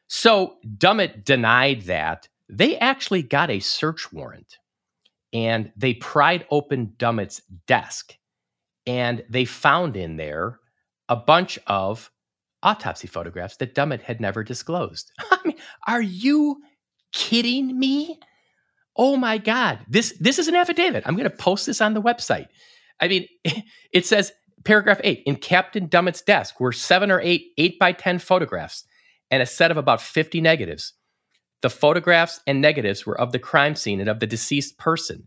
[0.09, 2.29] So Dummett denied that.
[2.49, 4.59] They actually got a search warrant
[5.33, 8.17] and they pried open Dummett's desk
[8.87, 10.59] and they found in there
[11.11, 12.11] a bunch of
[12.63, 15.13] autopsy photographs that Dummett had never disclosed.
[15.31, 15.57] I mean,
[15.87, 16.63] are you
[17.13, 18.19] kidding me?
[18.97, 19.81] Oh my God.
[19.89, 21.05] This this is an affidavit.
[21.07, 22.47] I'm to post this on the website.
[23.01, 23.27] I mean,
[23.93, 24.33] it says
[24.65, 28.85] paragraph eight in Captain Dummett's desk were seven or eight eight by 10 photographs
[29.31, 30.95] and a set of about 50 negatives.
[31.63, 35.27] The photographs and negatives were of the crime scene and of the deceased person.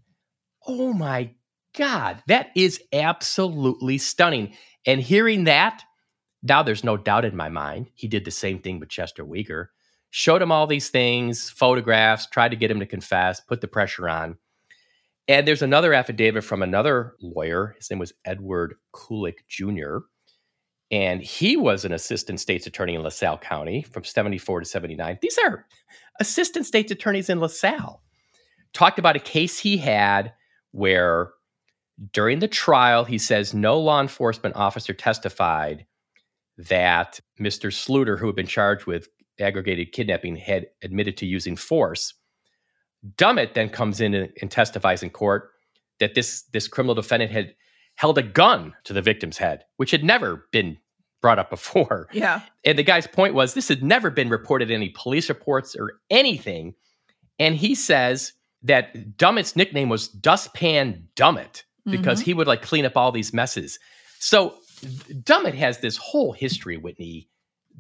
[0.66, 1.32] Oh my
[1.76, 4.54] God, that is absolutely stunning.
[4.86, 5.84] And hearing that,
[6.44, 9.68] now there's no doubt in my mind he did the same thing with Chester Weger
[10.12, 14.08] showed him all these things, photographs, tried to get him to confess, put the pressure
[14.08, 14.38] on.
[15.28, 17.74] And there's another affidavit from another lawyer.
[17.78, 20.00] His name was Edward Kulik Jr.
[20.92, 25.20] And he was an assistant state's attorney in LaSalle County from 74 to 79.
[25.22, 25.66] These are
[26.20, 28.02] assistant state's attorneys in LaSalle.
[28.74, 30.34] Talked about a case he had
[30.72, 31.32] where
[32.12, 35.86] during the trial, he says no law enforcement officer testified
[36.58, 37.72] that Mr.
[37.72, 39.08] Sluter, who had been charged with
[39.42, 42.14] aggravated kidnapping had admitted to using force.
[43.18, 45.52] Dummett then comes in and, and testifies in court
[46.00, 47.54] that this this criminal defendant had
[47.96, 50.78] held a gun to the victim's head, which had never been
[51.22, 52.08] brought up before.
[52.12, 52.42] Yeah.
[52.66, 56.00] And the guy's point was this had never been reported in any police reports or
[56.10, 56.76] anything.
[57.40, 58.34] And he says
[58.64, 62.26] that Dummett's nickname was Dustpan Dummett because mm-hmm.
[62.26, 63.80] he would like clean up all these messes.
[64.20, 67.30] So Dummett has this whole history, Whitney,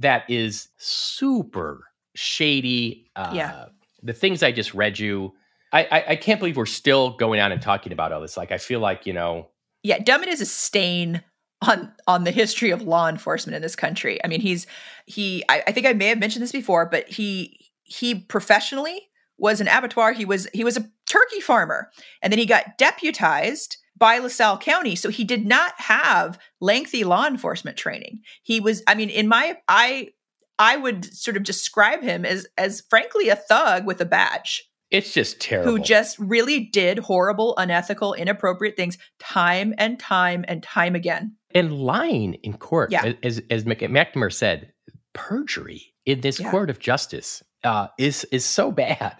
[0.01, 1.85] that is super
[2.15, 3.09] shady.
[3.15, 3.65] Uh, yeah.
[4.03, 5.33] The things I just read you,
[5.71, 8.37] I, I, I can't believe we're still going on and talking about all this.
[8.37, 9.47] Like, I feel like you know.
[9.83, 11.23] Yeah, Dummett is a stain
[11.61, 14.23] on on the history of law enforcement in this country.
[14.23, 14.67] I mean, he's
[15.05, 15.43] he.
[15.49, 19.67] I, I think I may have mentioned this before, but he he professionally was an
[19.67, 20.13] abattoir.
[20.13, 21.89] He was he was a turkey farmer,
[22.21, 24.95] and then he got deputized by LaSalle County.
[24.95, 28.21] So he did not have lengthy law enforcement training.
[28.41, 30.09] He was, I mean, in my, I,
[30.57, 34.67] I would sort of describe him as, as frankly, a thug with a badge.
[34.89, 35.71] It's just terrible.
[35.71, 41.35] Who just really did horrible, unethical, inappropriate things time and time and time again.
[41.53, 43.13] And lying in court, yeah.
[43.21, 44.73] as, as McNamara said,
[45.13, 46.49] perjury in this yeah.
[46.49, 49.15] court of justice uh, is is so bad.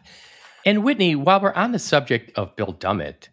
[0.65, 3.29] And Whitney, while we're on the subject of Bill Dummett,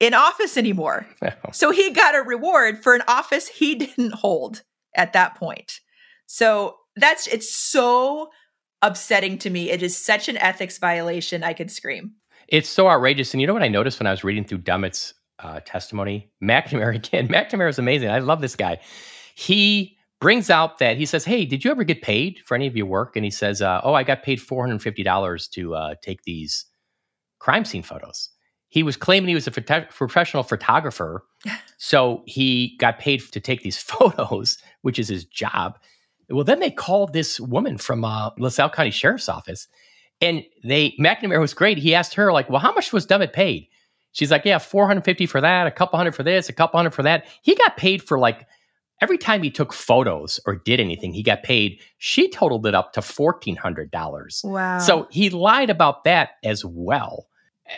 [0.01, 1.07] in office anymore.
[1.53, 4.63] So he got a reward for an office he didn't hold
[4.97, 5.81] at that point.
[6.27, 8.31] So that's it's so
[8.83, 9.71] upsetting to me.
[9.71, 11.43] It is such an ethics violation.
[11.43, 12.13] I could scream.
[12.49, 13.33] It's so outrageous.
[13.33, 16.31] And you know what I noticed when I was reading through Dummett's uh, testimony?
[16.43, 17.29] McNamara again.
[17.29, 18.11] McNamara is amazing.
[18.11, 18.81] I love this guy.
[19.35, 22.77] He brings out that he says, "Hey, did you ever get paid for any of
[22.77, 25.75] your work?" And he says, uh, "Oh, I got paid four hundred fifty dollars to
[25.75, 26.67] uh, take these
[27.39, 28.29] crime scene photos.
[28.69, 31.27] He was claiming he was a photo- professional photographer.
[31.77, 35.79] so he got paid to take these photos, which is his job.
[36.33, 39.69] Well, then they called this woman from uh, LaSalle County Sheriff's Office.
[40.21, 41.79] And they, McNamara was great.
[41.79, 43.69] He asked her, like, well, how much was Dummett paid?
[44.13, 47.03] She's like, yeah, 450 for that, a couple hundred for this, a couple hundred for
[47.03, 47.27] that.
[47.43, 48.47] He got paid for like
[49.01, 51.81] every time he took photos or did anything, he got paid.
[51.99, 54.45] She totaled it up to $1,400.
[54.45, 54.79] Wow.
[54.79, 57.27] So he lied about that as well.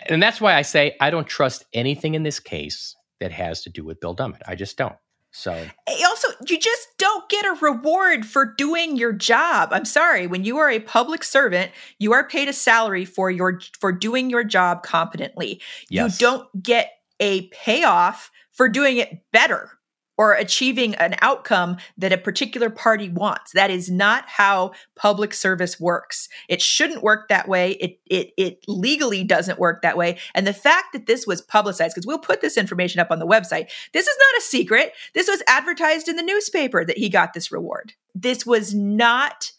[0.07, 3.71] And that's why I say I don't trust anything in this case that has to
[3.71, 4.43] do with Bill Dummett.
[4.47, 4.97] I just don't.
[5.37, 9.71] So eh, also, you just don't get a reward for doing your job.
[9.73, 10.29] I'm sorry.
[10.29, 14.31] When you are a public servant, you are paid a salary for your for doing
[14.31, 15.61] your job competently.
[15.91, 16.21] Yes.
[16.21, 19.71] You don't get a payoff for doing it better
[20.17, 23.53] or achieving an outcome that a particular party wants.
[23.53, 26.29] That is not how public service works.
[26.49, 27.73] It shouldn't work that way.
[27.73, 30.19] It it it legally doesn't work that way.
[30.35, 33.27] And the fact that this was publicized because we'll put this information up on the
[33.27, 33.71] website.
[33.93, 34.93] This is not a secret.
[35.15, 37.93] This was advertised in the newspaper that he got this reward.
[38.15, 39.51] This was not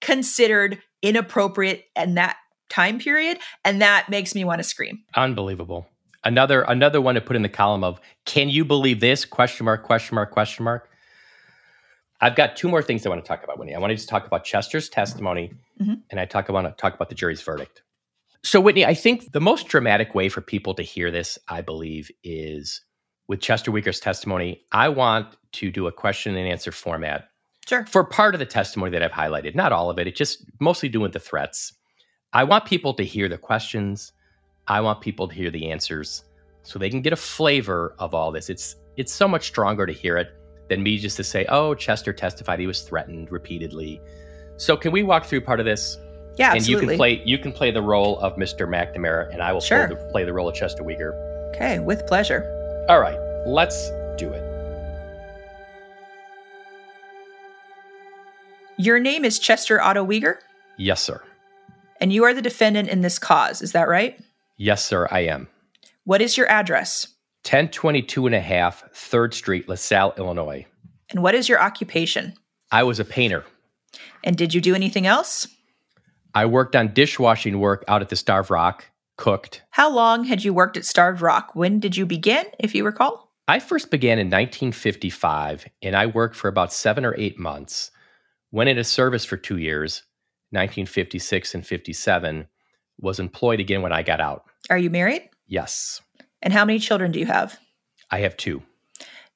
[0.00, 2.36] considered inappropriate in that
[2.68, 5.02] time period and that makes me want to scream.
[5.14, 5.86] Unbelievable
[6.24, 9.24] another another one to put in the column of can you believe this?
[9.24, 10.88] Question mark question mark question mark.
[12.20, 13.74] I've got two more things i want to talk about whitney.
[13.74, 15.94] I want to just talk about chester's testimony mm-hmm.
[16.10, 17.82] and i talk about talk about the jury's verdict.
[18.42, 22.10] So whitney i think the most dramatic way for people to hear this i believe
[22.24, 22.82] is
[23.28, 27.28] with chester Weger's testimony i want to do a question and answer format
[27.68, 27.84] sure.
[27.86, 30.88] for part of the testimony that i've highlighted not all of it it's just mostly
[30.88, 31.74] doing the threats.
[32.32, 34.12] I want people to hear the questions
[34.70, 36.22] I want people to hear the answers
[36.62, 38.48] so they can get a flavor of all this.
[38.48, 40.32] It's it's so much stronger to hear it
[40.68, 44.00] than me just to say, "Oh, Chester testified he was threatened repeatedly."
[44.58, 45.98] So, can we walk through part of this?
[46.38, 46.84] Yeah, and absolutely.
[46.84, 48.68] you can play you can play the role of Mr.
[48.68, 49.88] McNamara, and I will sure.
[49.88, 51.14] play, the, play the role of Chester Weger.
[51.48, 52.44] Okay, with pleasure.
[52.88, 53.18] All right,
[53.48, 54.46] let's do it.
[58.78, 60.36] Your name is Chester Otto Weger?
[60.76, 61.20] Yes, sir.
[62.00, 64.18] And you are the defendant in this cause, is that right?
[64.62, 65.48] Yes, sir, I am.
[66.04, 67.06] What is your address?
[67.44, 70.66] 1022 and a half 3rd Street, LaSalle, Illinois.
[71.08, 72.34] And what is your occupation?
[72.70, 73.46] I was a painter.
[74.22, 75.48] And did you do anything else?
[76.34, 78.84] I worked on dishwashing work out at the Starved Rock,
[79.16, 79.62] cooked.
[79.70, 81.52] How long had you worked at Starved Rock?
[81.54, 83.32] When did you begin, if you recall?
[83.48, 87.92] I first began in 1955 and I worked for about seven or eight months.
[88.52, 90.02] Went into service for two years,
[90.50, 92.46] 1956 and 57,
[93.00, 94.44] was employed again when I got out.
[94.70, 95.28] Are you married?
[95.48, 96.00] Yes.
[96.40, 97.58] And how many children do you have?
[98.10, 98.62] I have two.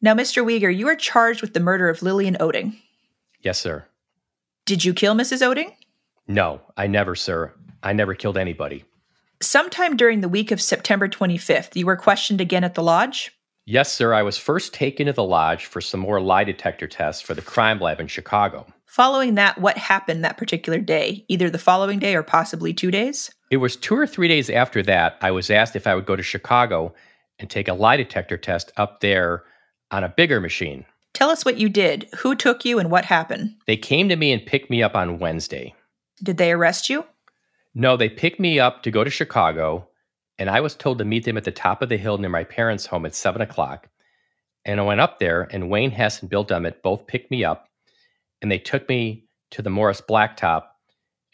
[0.00, 0.44] Now, Mr.
[0.44, 2.76] Weger, you are charged with the murder of Lillian Oetting.
[3.40, 3.84] Yes, sir.
[4.64, 5.42] Did you kill Mrs.
[5.42, 5.74] Oetting?
[6.28, 7.52] No, I never, sir.
[7.82, 8.84] I never killed anybody.
[9.42, 13.32] Sometime during the week of September 25th, you were questioned again at the lodge?
[13.66, 14.14] Yes, sir.
[14.14, 17.42] I was first taken to the lodge for some more lie detector tests for the
[17.42, 18.66] crime lab in Chicago.
[18.94, 23.28] Following that, what happened that particular day, either the following day or possibly two days?
[23.50, 26.14] It was two or three days after that, I was asked if I would go
[26.14, 26.94] to Chicago
[27.40, 29.42] and take a lie detector test up there
[29.90, 30.84] on a bigger machine.
[31.12, 32.08] Tell us what you did.
[32.18, 33.56] Who took you and what happened?
[33.66, 35.74] They came to me and picked me up on Wednesday.
[36.22, 37.04] Did they arrest you?
[37.74, 39.88] No, they picked me up to go to Chicago,
[40.38, 42.44] and I was told to meet them at the top of the hill near my
[42.44, 43.88] parents' home at 7 o'clock.
[44.64, 47.68] And I went up there, and Wayne Hess and Bill Dummett both picked me up,
[48.44, 50.64] and they took me to the Morris Blacktop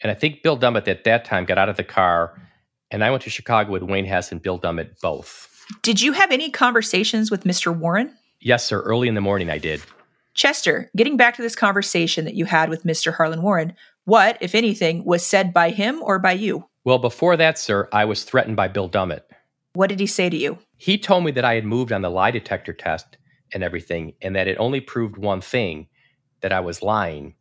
[0.01, 2.39] and I think Bill Dummett at that time got out of the car,
[2.89, 5.47] and I went to Chicago with Wayne Hess and Bill Dummett both.
[5.83, 7.75] Did you have any conversations with Mr.
[7.75, 8.15] Warren?
[8.39, 8.81] Yes, sir.
[8.81, 9.81] Early in the morning, I did.
[10.33, 13.13] Chester, getting back to this conversation that you had with Mr.
[13.13, 13.73] Harlan Warren,
[14.05, 16.65] what, if anything, was said by him or by you?
[16.83, 19.21] Well, before that, sir, I was threatened by Bill Dummett.
[19.73, 20.57] What did he say to you?
[20.77, 23.17] He told me that I had moved on the lie detector test
[23.53, 25.87] and everything, and that it only proved one thing
[26.41, 27.35] that I was lying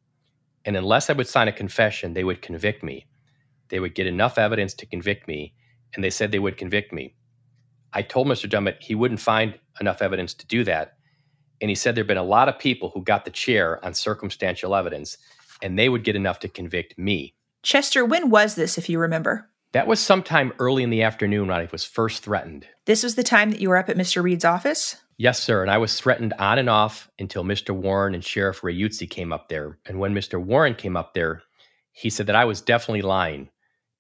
[0.65, 3.07] and unless I would sign a confession, they would convict me.
[3.69, 5.55] They would get enough evidence to convict me,
[5.95, 7.15] and they said they would convict me.
[7.93, 8.49] I told Mr.
[8.49, 10.97] Dummett he wouldn't find enough evidence to do that.
[11.61, 13.95] And he said there had been a lot of people who got the chair on
[13.95, 15.19] circumstantial evidence,
[15.63, 17.35] and they would get enough to convict me.
[17.63, 19.49] Chester, when was this, if you remember?
[19.73, 22.67] That was sometime early in the afternoon when I was first threatened.
[22.87, 24.23] This was the time that you were up at Mr.
[24.23, 24.97] Reid's office?
[25.21, 25.61] Yes, sir.
[25.61, 27.73] And I was threatened on and off until Mr.
[27.73, 29.77] Warren and Sheriff Rayuzzi came up there.
[29.85, 30.43] And when Mr.
[30.43, 31.43] Warren came up there,
[31.93, 33.51] he said that I was definitely lying.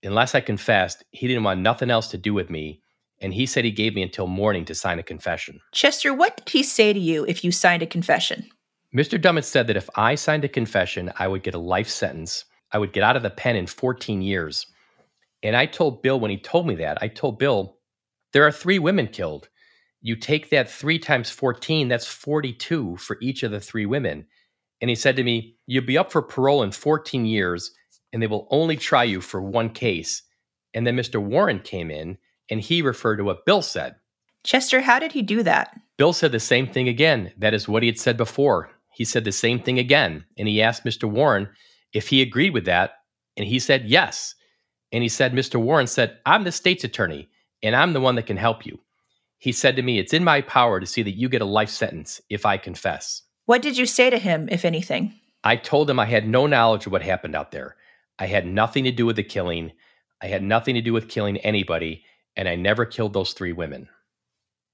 [0.03, 2.81] Unless I confessed, he didn't want nothing else to do with me.
[3.21, 5.61] And he said he gave me until morning to sign a confession.
[5.73, 8.49] Chester, what did he say to you if you signed a confession?
[8.97, 9.21] Mr.
[9.21, 12.47] Dummett said that if I signed a confession, I would get a life sentence.
[12.73, 14.65] I would get out of the pen in 14 years.
[15.43, 17.77] And I told Bill when he told me that, I told Bill,
[18.33, 19.51] there are three women killed.
[20.03, 24.27] You take that three times 14, that's 42 for each of the three women.
[24.81, 27.73] And he said to me, You'll be up for parole in 14 years,
[28.13, 30.23] and they will only try you for one case.
[30.75, 31.23] And then Mr.
[31.23, 32.19] Warren came in
[32.51, 33.97] and he referred to what Bill said.
[34.45, 35.79] Chester, how did he do that?
[35.99, 37.33] Bill said the same thing again.
[37.37, 38.71] That is what he had said before.
[38.93, 40.25] He said the same thing again.
[40.39, 41.11] And he asked Mr.
[41.11, 41.49] Warren
[41.93, 42.93] if he agreed with that.
[43.37, 44.35] And he said yes.
[44.93, 45.61] And he said, Mr.
[45.61, 47.29] Warren said, I'm the state's attorney
[47.63, 48.79] and I'm the one that can help you.
[49.41, 51.71] He said to me, It's in my power to see that you get a life
[51.71, 53.23] sentence if I confess.
[53.47, 55.15] What did you say to him, if anything?
[55.43, 57.77] I told him I had no knowledge of what happened out there.
[58.19, 59.73] I had nothing to do with the killing.
[60.23, 62.05] I had nothing to do with killing anybody,
[62.37, 63.89] and I never killed those three women.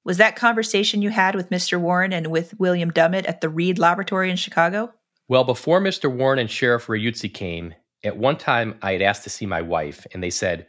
[0.04, 1.80] Was that conversation you had with Mr.
[1.80, 4.92] Warren and with William Dummett at the Reid Laboratory in Chicago?
[5.28, 6.12] Well, before Mr.
[6.12, 10.06] Warren and Sheriff Ryutsi came, at one time I had asked to see my wife,
[10.12, 10.66] and they said,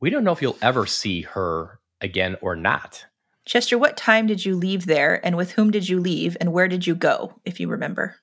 [0.00, 3.04] We don't know if you'll ever see her again or not.
[3.50, 6.68] Chester, what time did you leave there, and with whom did you leave, and where
[6.68, 8.14] did you go, if you remember?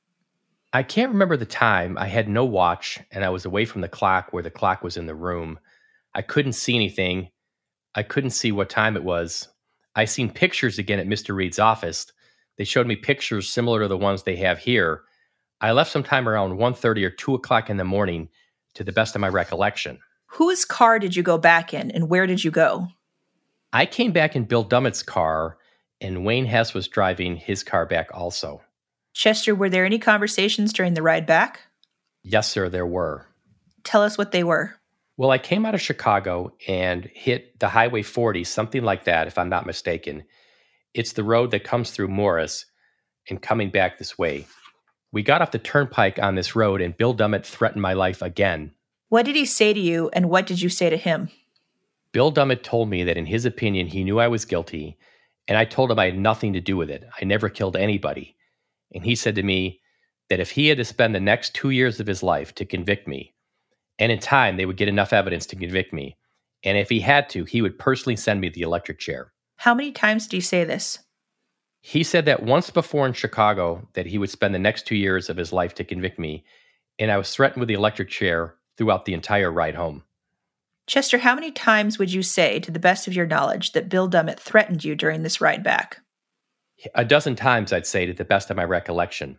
[0.72, 1.98] I can't remember the time.
[1.98, 4.96] I had no watch, and I was away from the clock where the clock was
[4.96, 5.60] in the room.
[6.16, 7.28] I couldn't see anything.
[7.94, 9.50] I couldn't see what time it was.
[9.98, 11.36] I seen pictures again at Mr.
[11.36, 12.10] Reid's office.
[12.58, 15.02] They showed me pictures similar to the ones they have here.
[15.60, 18.30] I left sometime around 1.30 or 2 o'clock in the morning,
[18.76, 20.00] to the best of my recollection.
[20.28, 22.88] Whose car did you go back in, and where did you go?
[23.74, 25.58] I came back in Bill Dummett's car,
[26.00, 28.62] and Wayne Hess was driving his car back also.
[29.14, 31.62] Chester, were there any conversations during the ride back?
[32.24, 33.26] Yes, sir, there were.
[33.84, 34.76] Tell us what they were.
[35.18, 39.38] Well, I came out of Chicago and hit the Highway 40, something like that, if
[39.38, 40.24] I'm not mistaken.
[40.94, 42.66] It's the road that comes through Morris
[43.30, 44.48] and coming back this way.
[45.12, 48.74] We got off the turnpike on this road, and Bill Dummett threatened my life again.
[49.10, 51.30] What did he say to you, and what did you say to him?
[52.18, 54.98] Bill Dummett told me that in his opinion, he knew I was guilty,
[55.48, 57.08] and I told him I had nothing to do with it.
[57.22, 58.36] I never killed anybody.
[58.92, 59.82] And he said to me
[60.32, 63.08] that if he had to spend the next two years of his life to convict
[63.08, 63.36] me,
[64.00, 66.18] and in time they would get enough evidence to convict me.
[66.64, 69.32] And if he had to, he would personally send me the electric chair.
[69.58, 70.98] How many times did he say this?
[71.82, 75.30] He said that once before in Chicago that he would spend the next two years
[75.30, 76.46] of his life to convict me,
[76.98, 80.02] and I was threatened with the electric chair throughout the entire ride home.
[80.88, 84.10] Chester, how many times would you say, to the best of your knowledge, that Bill
[84.10, 86.00] Dummett threatened you during this ride back?
[86.96, 89.38] A dozen times, I'd say, to the best of my recollection.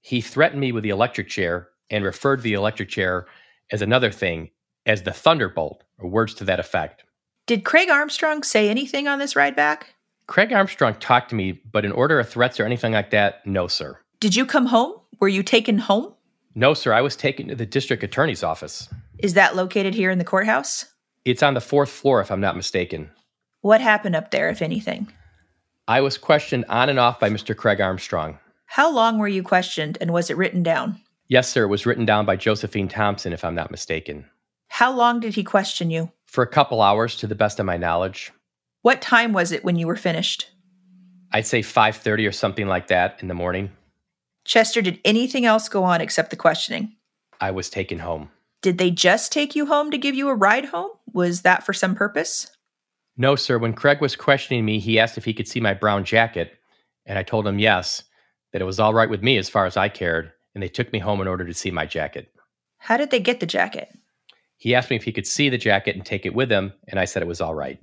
[0.00, 3.26] He threatened me with the electric chair and referred to the electric chair
[3.70, 4.50] as another thing
[4.84, 7.04] as the Thunderbolt, or words to that effect.
[7.46, 9.94] Did Craig Armstrong say anything on this ride back?
[10.26, 13.68] Craig Armstrong talked to me, but in order of threats or anything like that, no,
[13.68, 13.98] sir.
[14.18, 14.94] Did you come home?
[15.20, 16.14] Were you taken home?
[16.54, 16.92] No, sir.
[16.92, 18.88] I was taken to the district attorney's office.
[19.22, 20.84] Is that located here in the courthouse?
[21.24, 23.08] It's on the fourth floor, if I'm not mistaken.
[23.60, 25.06] What happened up there, if anything?
[25.86, 27.56] I was questioned on and off by Mr.
[27.56, 28.40] Craig Armstrong.
[28.66, 31.00] How long were you questioned, and was it written down?
[31.28, 31.62] Yes, sir.
[31.62, 34.24] It was written down by Josephine Thompson, if I'm not mistaken.
[34.66, 36.10] How long did he question you?
[36.26, 38.32] For a couple hours, to the best of my knowledge.
[38.80, 40.50] What time was it when you were finished?
[41.30, 43.70] I'd say 5:30 or something like that in the morning.
[44.44, 46.96] Chester, did anything else go on except the questioning?
[47.40, 48.30] I was taken home.
[48.62, 50.90] Did they just take you home to give you a ride home?
[51.12, 52.48] Was that for some purpose?
[53.16, 53.58] No, sir.
[53.58, 56.58] When Craig was questioning me, he asked if he could see my brown jacket,
[57.04, 58.04] and I told him yes,
[58.52, 60.92] that it was all right with me as far as I cared, and they took
[60.92, 62.32] me home in order to see my jacket.
[62.78, 63.88] How did they get the jacket?
[64.56, 67.00] He asked me if he could see the jacket and take it with him, and
[67.00, 67.80] I said it was all right.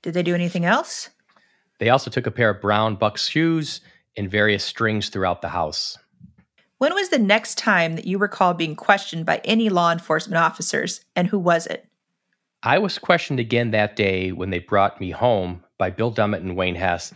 [0.00, 1.10] Did they do anything else?
[1.80, 3.82] They also took a pair of brown buck's shoes
[4.16, 5.98] and various strings throughout the house.
[6.78, 11.04] When was the next time that you recall being questioned by any law enforcement officers,
[11.14, 11.86] and who was it?
[12.62, 16.56] I was questioned again that day when they brought me home by Bill Dummett and
[16.56, 17.12] Wayne Hess,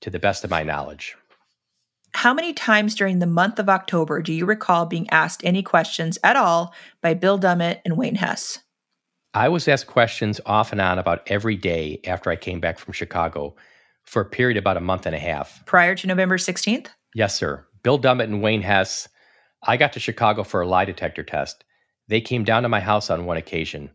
[0.00, 1.16] to the best of my knowledge.
[2.14, 6.18] How many times during the month of October do you recall being asked any questions
[6.22, 8.58] at all by Bill Dummett and Wayne Hess?
[9.34, 12.92] I was asked questions off and on about every day after I came back from
[12.92, 13.56] Chicago
[14.04, 15.64] for a period about a month and a half.
[15.64, 16.88] Prior to November 16th?
[17.14, 17.64] Yes, sir.
[17.82, 19.08] Bill Dummett and Wayne Hess.
[19.62, 21.64] I got to Chicago for a lie detector test.
[22.08, 23.90] They came down to my house on one occasion.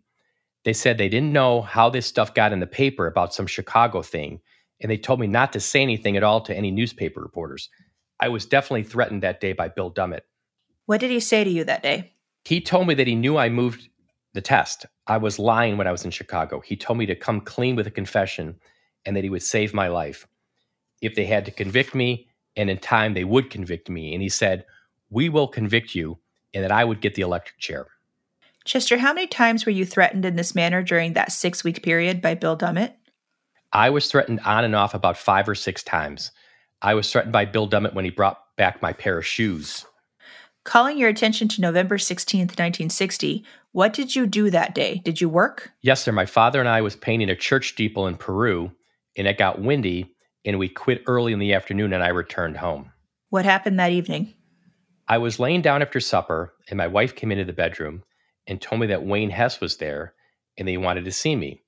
[0.63, 4.01] They said they didn't know how this stuff got in the paper about some Chicago
[4.01, 4.41] thing,
[4.81, 7.69] and they told me not to say anything at all to any newspaper reporters.
[8.19, 10.21] I was definitely threatened that day by Bill Dummett.
[10.85, 12.13] What did he say to you that day?
[12.43, 13.89] He told me that he knew I moved
[14.33, 14.85] the test.
[15.05, 16.59] I was lying when I was in Chicago.
[16.59, 18.59] He told me to come clean with a confession
[19.05, 20.27] and that he would save my life.
[21.01, 22.27] If they had to convict me,
[22.58, 24.14] and in time they would convict me.
[24.14, 24.66] And he said,
[25.10, 26.18] We will convict you,
[26.53, 27.88] and that I would get the electric chair.
[28.66, 32.22] Chester, how many times were you threatened in this manner during that six week period
[32.22, 32.95] by Bill Dummett?
[33.72, 36.32] I was threatened on and off about five or six times.
[36.82, 39.86] I was threatened by Bill Dummett when he brought back my pair of shoes.
[40.64, 45.01] Calling your attention to November 16th, 1960, what did you do that day?
[45.05, 45.72] Did you work?
[45.82, 46.12] Yes, sir.
[46.12, 48.72] My father and I was painting a church steeple in Peru,
[49.16, 50.14] and it got windy,
[50.48, 52.89] and we quit early in the afternoon, and I returned home.
[53.30, 54.34] What happened that evening?
[55.10, 58.04] I was laying down after supper, and my wife came into the bedroom
[58.48, 60.14] and told me that Wayne Hess was there,
[60.58, 61.62] and they wanted to see me.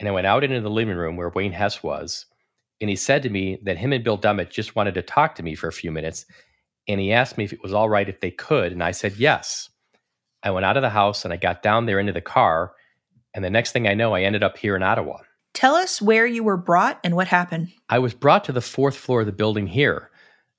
[0.00, 2.26] And I went out into the living room where Wayne Hess was,
[2.80, 5.44] and he said to me that him and Bill Dummett just wanted to talk to
[5.44, 6.26] me for a few minutes,
[6.88, 9.16] and he asked me if it was all right if they could, and I said
[9.16, 9.70] yes.
[10.42, 12.72] I went out of the house and I got down there into the car,
[13.32, 15.18] and the next thing I know, I ended up here in Ottawa.
[15.54, 17.68] Tell us where you were brought and what happened.
[17.88, 20.10] I was brought to the fourth floor of the building here.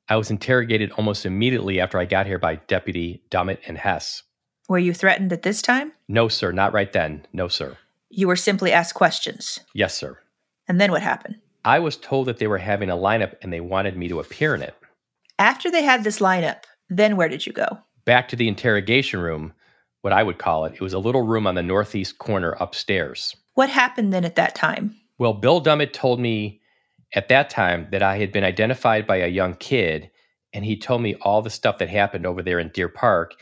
[0.07, 4.23] I was interrogated almost immediately after I got here by Deputy Dummett and Hess.
[4.69, 5.91] Were you threatened at this time?
[6.07, 7.25] No, sir, not right then.
[7.33, 7.77] No, sir.
[8.09, 9.59] You were simply asked questions.
[9.73, 10.19] Yes, sir.
[10.67, 11.37] And then what happened?
[11.65, 14.53] I was told that they were having a lineup and they wanted me to appear
[14.53, 14.75] in it.
[15.39, 17.79] After they had this lineup, then where did you go?
[18.05, 19.53] Back to the interrogation room,
[20.01, 20.73] what I would call it.
[20.73, 23.35] It was a little room on the northeast corner upstairs.
[23.53, 24.95] What happened then at that time?
[25.17, 26.61] Well, Bill Dummett told me
[27.13, 30.09] at that time that I had been identified by a young kid,
[30.53, 33.33] and he told me all the stuff that happened over there in Deer Park.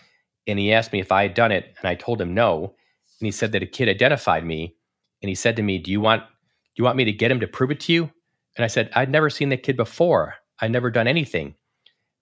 [0.47, 2.75] And he asked me if I had done it, and I told him no.
[3.19, 4.75] And he said that a kid identified me,
[5.21, 7.39] and he said to me, "Do you want do you want me to get him
[7.39, 8.11] to prove it to you?"
[8.57, 10.35] And I said, "I'd never seen that kid before.
[10.59, 11.55] I'd never done anything."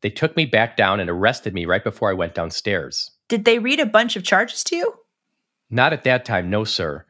[0.01, 3.11] They took me back down and arrested me right before I went downstairs.
[3.27, 4.93] Did they read a bunch of charges to you?
[5.69, 7.05] Not at that time, no, sir.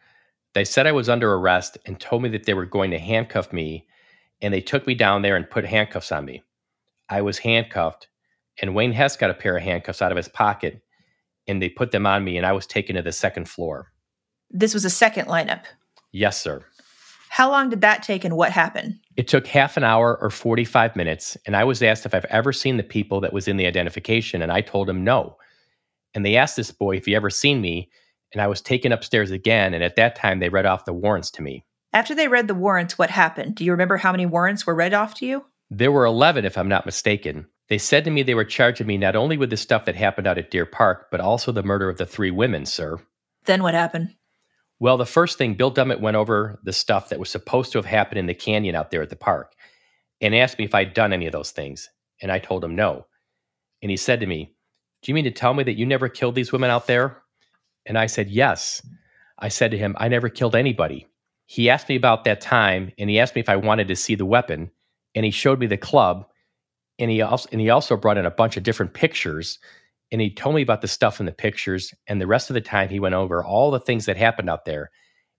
[0.53, 3.53] They said I was under arrest and told me that they were going to handcuff
[3.53, 3.85] me,
[4.41, 6.43] and they took me down there and put handcuffs on me.
[7.09, 8.07] I was handcuffed,
[8.61, 10.81] and Wayne Hess got a pair of handcuffs out of his pocket,
[11.47, 13.91] and they put them on me, and I was taken to the second floor.
[14.49, 15.63] This was a second lineup.
[16.11, 16.63] Yes, sir.
[17.29, 18.99] How long did that take and what happened?
[19.15, 22.51] It took half an hour or 45 minutes, and I was asked if I've ever
[22.51, 25.37] seen the people that was in the identification, and I told him no.
[26.15, 27.91] And they asked this boy if he ever seen me,
[28.33, 31.31] and I was taken upstairs again, and at that time they read off the warrants
[31.31, 31.65] to me.
[31.91, 33.55] After they read the warrants, what happened?
[33.55, 35.45] Do you remember how many warrants were read off to you?
[35.71, 37.47] There were 11, if I'm not mistaken.
[37.67, 40.27] They said to me they were charging me not only with the stuff that happened
[40.27, 42.99] out at Deer Park, but also the murder of the three women, sir.
[43.45, 44.15] Then what happened?
[44.79, 47.85] Well, the first thing, Bill Dummett went over the stuff that was supposed to have
[47.85, 49.53] happened in the canyon out there at the park
[50.21, 51.89] and asked me if I'd done any of those things.
[52.21, 53.05] And I told him no.
[53.81, 54.53] And he said to me,
[55.01, 57.21] Do you mean to tell me that you never killed these women out there?
[57.89, 58.81] And I said, Yes.
[59.39, 61.07] I said to him, I never killed anybody.
[61.45, 64.15] He asked me about that time and he asked me if I wanted to see
[64.15, 64.71] the weapon.
[65.15, 66.25] And he showed me the club.
[66.99, 69.59] And he also, and he also brought in a bunch of different pictures
[70.11, 72.61] and he told me about the stuff in the pictures and the rest of the
[72.61, 74.91] time he went over all the things that happened out there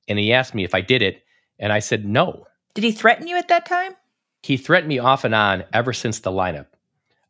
[0.09, 1.22] and he asked me if i did it
[1.59, 3.94] and i said no Did he threaten you at that time?
[4.42, 6.66] he threatened me off and on ever since the lineup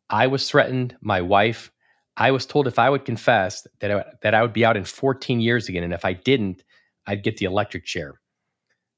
[0.09, 1.70] i was threatened my wife
[2.17, 4.85] i was told if i would confess that I, that I would be out in
[4.85, 6.63] 14 years again and if i didn't
[7.07, 8.19] i'd get the electric chair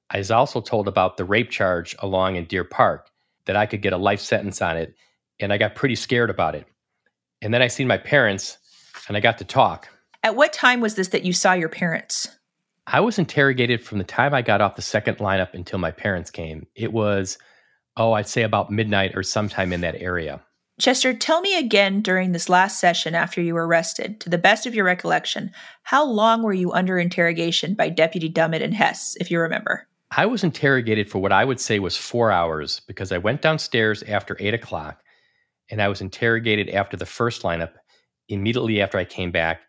[0.10, 3.10] i was also told about the rape charge along in deer park
[3.46, 4.96] that i could get a life sentence on it
[5.40, 6.68] and i got pretty scared about it
[7.44, 8.58] and then I seen my parents
[9.08, 9.90] and I got to talk.
[10.24, 12.30] At what time was this that you saw your parents?
[12.88, 16.32] I was interrogated from the time I got off the second lineup until my parents
[16.32, 16.68] came.
[16.74, 17.38] It was,
[17.98, 20.42] oh, I'd say about midnight or sometime in that area.
[20.84, 24.66] Chester, tell me again during this last session after you were arrested, to the best
[24.66, 25.50] of your recollection,
[25.84, 29.88] how long were you under interrogation by Deputy Dummett and Hess, if you remember?
[30.12, 34.04] I was interrogated for what I would say was four hours because I went downstairs
[34.04, 35.02] after eight o'clock
[35.72, 37.76] and I was interrogated after the first lineup
[38.28, 39.62] immediately after I came back.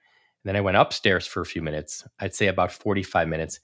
[0.42, 3.60] And then I went upstairs for a few minutes, I'd say about 45 minutes.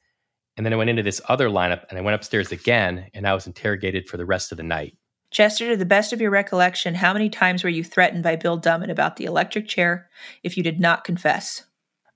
[0.57, 3.34] And then I went into this other lineup and I went upstairs again and I
[3.34, 4.96] was interrogated for the rest of the night.
[5.31, 8.61] Chester, to the best of your recollection, how many times were you threatened by Bill
[8.61, 10.09] Dummett about the electric chair
[10.43, 11.64] if you did not confess?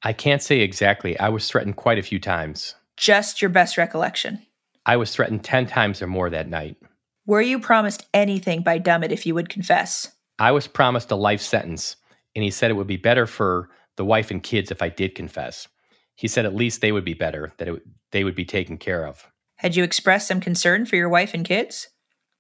[0.03, 1.19] I can't say exactly.
[1.19, 2.75] I was threatened quite a few times.
[2.97, 4.45] Just your best recollection.
[4.85, 6.77] I was threatened 10 times or more that night.
[7.25, 10.11] Were you promised anything by Dummett if you would confess?
[10.39, 11.97] I was promised a life sentence,
[12.35, 15.15] and he said it would be better for the wife and kids if I did
[15.15, 15.69] confess.
[16.17, 19.07] He said at least they would be better, that it, they would be taken care
[19.07, 19.27] of.
[19.57, 21.89] Had you expressed some concern for your wife and kids?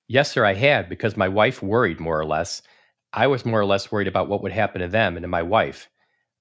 [0.06, 2.62] Yes, sir, I had, because my wife worried more or less.
[3.12, 5.42] I was more or less worried about what would happen to them and to my
[5.42, 5.88] wife.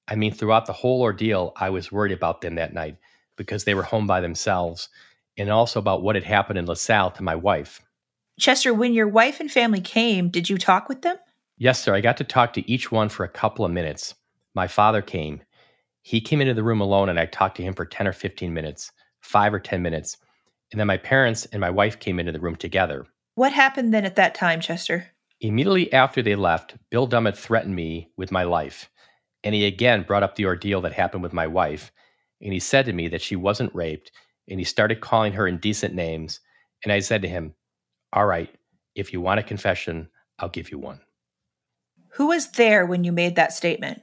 [0.07, 2.97] I mean, throughout the whole ordeal, I was worried about them that night
[3.37, 4.89] because they were home by themselves,
[5.37, 7.81] and also about what had happened in LaSalle to my wife.
[8.39, 11.17] Chester, when your wife and family came, did you talk with them?
[11.57, 11.95] Yes, sir.
[11.95, 14.15] I got to talk to each one for a couple of minutes.
[14.55, 15.41] My father came.
[16.01, 18.53] He came into the room alone and I talked to him for 10 or 15
[18.53, 18.91] minutes,
[19.21, 20.17] five or 10 minutes.
[20.71, 23.05] And then my parents and my wife came into the room together.
[23.35, 25.07] What happened then at that time, Chester?
[25.41, 28.89] Immediately after they left, Bill Dummett threatened me with my life.
[29.43, 31.91] And he again brought up the ordeal that happened with my wife.
[32.41, 34.11] And he said to me that she wasn't raped.
[34.47, 36.39] And he started calling her indecent names.
[36.83, 37.55] And I said to him,
[38.13, 38.53] All right,
[38.95, 40.09] if you want a confession,
[40.39, 41.01] I'll give you one.
[42.13, 44.01] Who was there when you made that statement?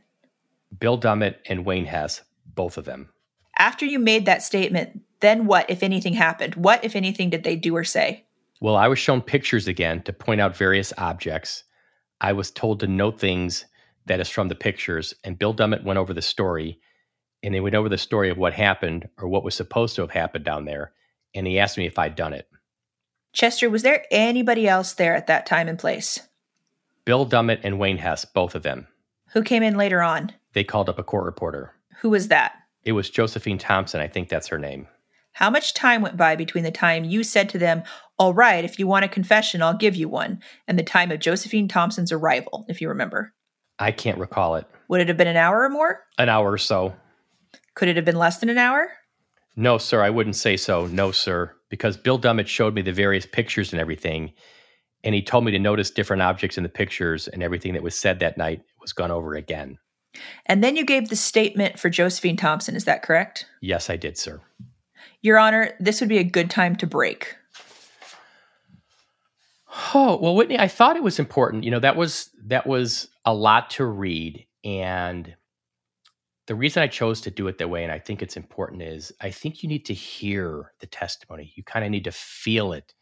[0.77, 3.11] Bill Dummett and Wayne Hess, both of them.
[3.57, 6.57] After you made that statement, then what, if anything, happened?
[6.57, 8.25] What, if anything, did they do or say?
[8.61, 11.65] Well, I was shown pictures again to point out various objects.
[12.21, 13.65] I was told to note things
[14.05, 16.79] that is from the pictures, and Bill Dummett went over the story,
[17.43, 20.11] and they went over the story of what happened or what was supposed to have
[20.11, 20.93] happened down there,
[21.35, 22.49] and he asked me if I'd done it.
[23.33, 26.21] Chester, was there anybody else there at that time and place?
[27.07, 28.87] Bill Dummett and Wayne Hess, both of them.
[29.33, 30.33] Who came in later on?
[30.53, 31.73] They called up a court reporter.
[32.01, 32.53] Who was that?
[32.85, 34.01] It was Josephine Thompson.
[34.01, 34.89] I think that's her name.
[35.33, 37.85] How much time went by between the time you said to them,
[38.21, 41.21] All right, if you want a confession, I'll give you one, and the time of
[41.21, 43.33] Josephine Thompson's arrival, if you remember?
[43.79, 44.67] I can't recall it.
[44.89, 46.01] Would it have been an hour or more?
[46.19, 46.95] An hour or so.
[47.75, 48.93] Could it have been less than an hour?
[49.57, 50.87] No, sir, I wouldn't say so.
[50.89, 51.55] No, sir.
[51.71, 54.35] Because Bill Dummett showed me the various pictures and everything,
[55.03, 57.95] and he told me to notice different objects in the pictures, and everything that was
[57.95, 59.79] said that night was gone over again.
[60.45, 63.47] And then you gave the statement for Josephine Thompson, is that correct?
[63.63, 64.43] Yes, I did, sir.
[65.23, 67.37] Your Honor, this would be a good time to break.
[69.95, 71.65] Oh, well, Whitney, I thought it was important.
[71.65, 74.47] You know, that was that was a lot to read.
[74.65, 75.35] And
[76.47, 79.13] the reason I chose to do it that way, and I think it's important, is
[79.21, 81.53] I think you need to hear the testimony.
[81.55, 82.95] You kind of need to feel it.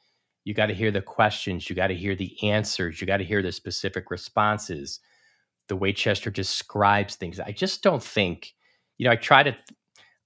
[0.45, 1.69] You got to hear the questions.
[1.69, 3.01] You got to hear the answers.
[3.01, 5.01] You got to hear the specific responses,
[5.69, 7.41] the way Chester describes things.
[7.41, 8.55] I just don't think,
[8.99, 9.57] you know, I try to,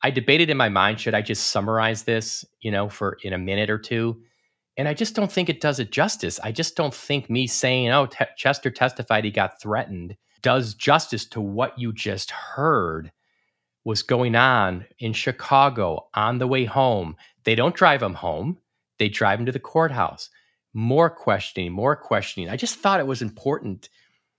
[0.03, 3.38] I debated in my mind, should I just summarize this, you know, for in a
[3.38, 4.20] minute or two?
[4.76, 6.40] And I just don't think it does it justice.
[6.42, 11.24] I just don't think me saying, oh, T- Chester testified he got threatened does justice
[11.26, 13.12] to what you just heard
[13.84, 17.16] was going on in Chicago on the way home.
[17.44, 18.58] They don't drive him home,
[18.98, 20.30] they drive him to the courthouse.
[20.74, 22.48] More questioning, more questioning.
[22.48, 23.88] I just thought it was important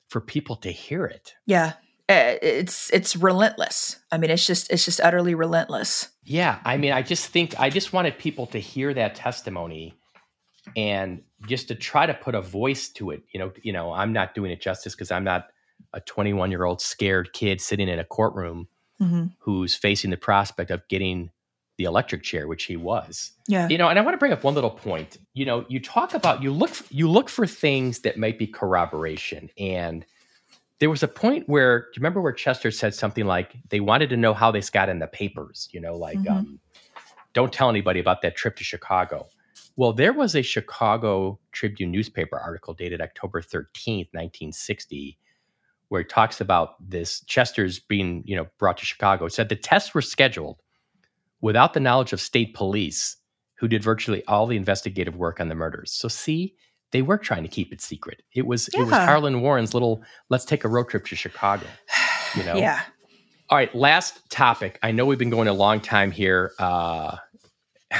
[0.10, 1.36] for people to hear it.
[1.46, 1.74] Yeah.
[2.10, 3.98] Uh, it's it's relentless.
[4.12, 6.10] I mean, it's just it's just utterly relentless.
[6.26, 9.96] Yeah, I mean, I just think I just wanted people to hear that testimony
[10.76, 14.14] and just to try to put a voice to it you know you know i'm
[14.14, 15.48] not doing it justice because i'm not
[15.94, 18.68] a 21 year old scared kid sitting in a courtroom
[19.02, 19.26] mm-hmm.
[19.40, 21.30] who's facing the prospect of getting
[21.78, 24.44] the electric chair which he was yeah you know and i want to bring up
[24.44, 28.18] one little point you know you talk about you look you look for things that
[28.18, 30.06] might be corroboration and
[30.80, 34.10] there was a point where do you remember where chester said something like they wanted
[34.10, 36.38] to know how this got in the papers you know like mm-hmm.
[36.38, 36.60] um,
[37.34, 39.28] don't tell anybody about that trip to chicago
[39.76, 45.18] well, there was a Chicago Tribune newspaper article dated October 13th, 1960,
[45.90, 49.26] where it talks about this Chester's being, you know, brought to Chicago.
[49.26, 50.62] It said the tests were scheduled
[51.42, 53.18] without the knowledge of state police,
[53.56, 55.92] who did virtually all the investigative work on the murders.
[55.92, 56.56] So see,
[56.92, 58.22] they were trying to keep it secret.
[58.34, 58.82] It was yeah.
[58.82, 61.66] it was Harlan Warren's little let's take a road trip to Chicago.
[62.36, 62.56] You know?
[62.56, 62.82] yeah.
[63.52, 64.80] All right, last topic.
[64.82, 66.54] I know we've been going a long time here.
[66.58, 67.18] Uh,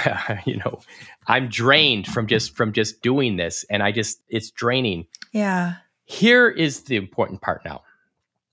[0.46, 0.80] you know,
[1.28, 5.06] I'm drained from just from just doing this and I just it's draining.
[5.32, 5.76] Yeah.
[6.06, 7.84] Here is the important part now.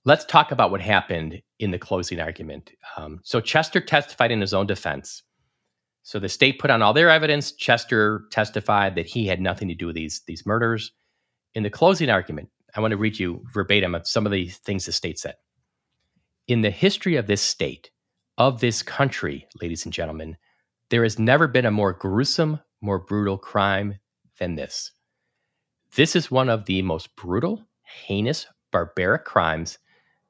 [0.03, 2.71] Let's talk about what happened in the closing argument.
[2.97, 5.21] Um, so Chester testified in his own defense.
[6.03, 7.51] So the state put on all their evidence.
[7.51, 10.91] Chester testified that he had nothing to do with these these murders.
[11.53, 14.85] In the closing argument, I want to read you verbatim of some of the things
[14.85, 15.35] the state said.
[16.47, 17.91] In the history of this state,
[18.37, 20.37] of this country, ladies and gentlemen,
[20.91, 23.97] there has never been a more gruesome, more brutal crime
[24.37, 24.91] than this.
[25.95, 29.79] This is one of the most brutal, heinous, barbaric crimes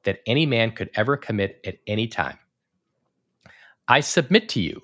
[0.03, 2.37] that any man could ever commit at any time.
[3.87, 4.81] I submit to you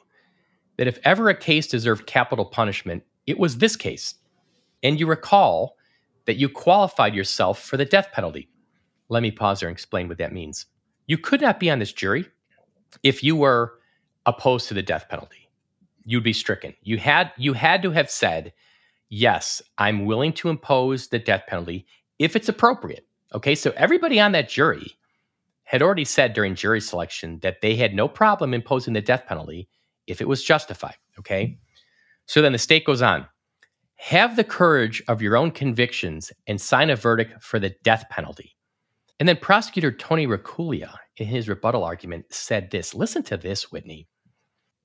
[0.77, 4.15] that if ever a case deserved capital punishment, it was this case.
[4.81, 5.75] And you recall
[6.25, 8.49] that you qualified yourself for the death penalty.
[9.09, 10.65] Let me pause there and explain what that means.
[11.05, 12.27] You could not be on this jury
[13.03, 13.75] if you were
[14.25, 15.46] opposed to the death penalty
[16.07, 16.73] you'd be stricken.
[16.81, 18.53] You had you had to have said,
[19.09, 21.85] "Yes, I'm willing to impose the death penalty
[22.17, 23.05] if it's appropriate."
[23.35, 23.55] Okay?
[23.55, 24.97] So everybody on that jury
[25.67, 29.67] had already said during jury selection that they had no problem imposing the death penalty
[30.07, 31.59] if it was justified, okay?
[32.25, 33.27] So then the state goes on.
[33.95, 38.55] Have the courage of your own convictions and sign a verdict for the death penalty.
[39.19, 44.07] And then prosecutor Tony Raccuglia, in his rebuttal argument, said this Listen to this, Whitney.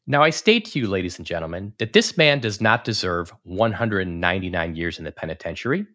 [0.06, 4.74] Now, I state to you, ladies and gentlemen, that this man does not deserve 199
[4.74, 5.86] years in the penitentiary.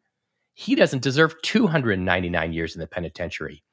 [0.53, 3.63] He doesn't deserve 299 years in the penitentiary.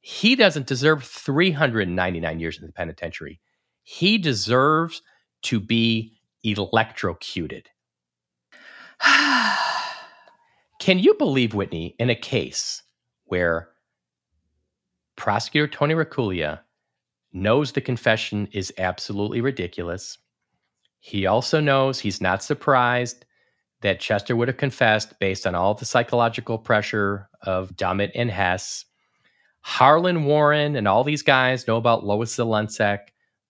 [0.00, 3.40] He doesn't deserve 399 years in the penitentiary.
[3.82, 5.02] He deserves
[5.42, 7.68] to be electrocuted.
[10.78, 12.82] Can you believe, Whitney, in a case
[13.24, 13.70] where
[15.16, 16.60] prosecutor Tony Raccuglia
[17.34, 20.16] knows the confession is absolutely ridiculous?
[21.00, 23.26] He also knows he's not surprised
[23.82, 28.86] that Chester would have confessed based on all the psychological pressure of Dummett and Hess.
[29.60, 33.00] Harlan Warren and all these guys know about Lois Zelensek,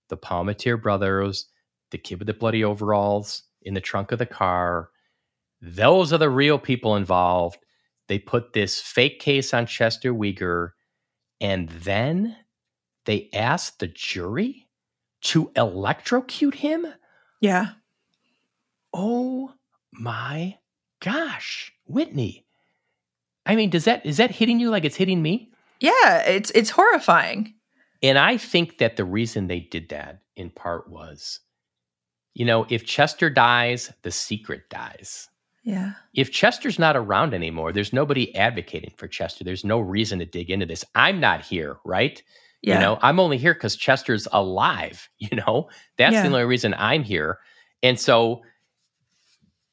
[0.09, 1.47] the Palmatier brothers,
[1.91, 4.91] the kid with the bloody overalls in the trunk of the car.
[5.61, 7.59] Those are the real people involved.
[8.09, 10.71] They put this fake case on Chester Weger,
[11.41, 12.37] and then
[13.05, 14.67] they asked the jury
[15.23, 16.87] to electrocute him?
[17.41, 17.71] Yeah.
[18.93, 19.53] Oh
[19.93, 20.59] my
[21.01, 22.47] gosh, Whitney.
[23.47, 25.51] I mean, does that is that hitting you like it's hitting me?
[25.81, 27.55] Yeah, it's it's horrifying.
[28.03, 31.41] And I think that the reason they did that in part was,
[32.35, 35.29] you know, if Chester dies, the secret dies.
[35.63, 35.93] Yeah.
[36.13, 39.45] If Chester's not around anymore, there's nobody advocating for Chester.
[39.45, 40.85] There's no reason to dig into this.
[40.95, 42.23] I'm not here, right?
[42.65, 42.75] Yeah.
[42.75, 45.09] You know, I'm only here because Chester's alive.
[45.19, 46.23] You know, that's Yeah.
[46.23, 47.39] the only reason I'm here.
[47.83, 48.43] And so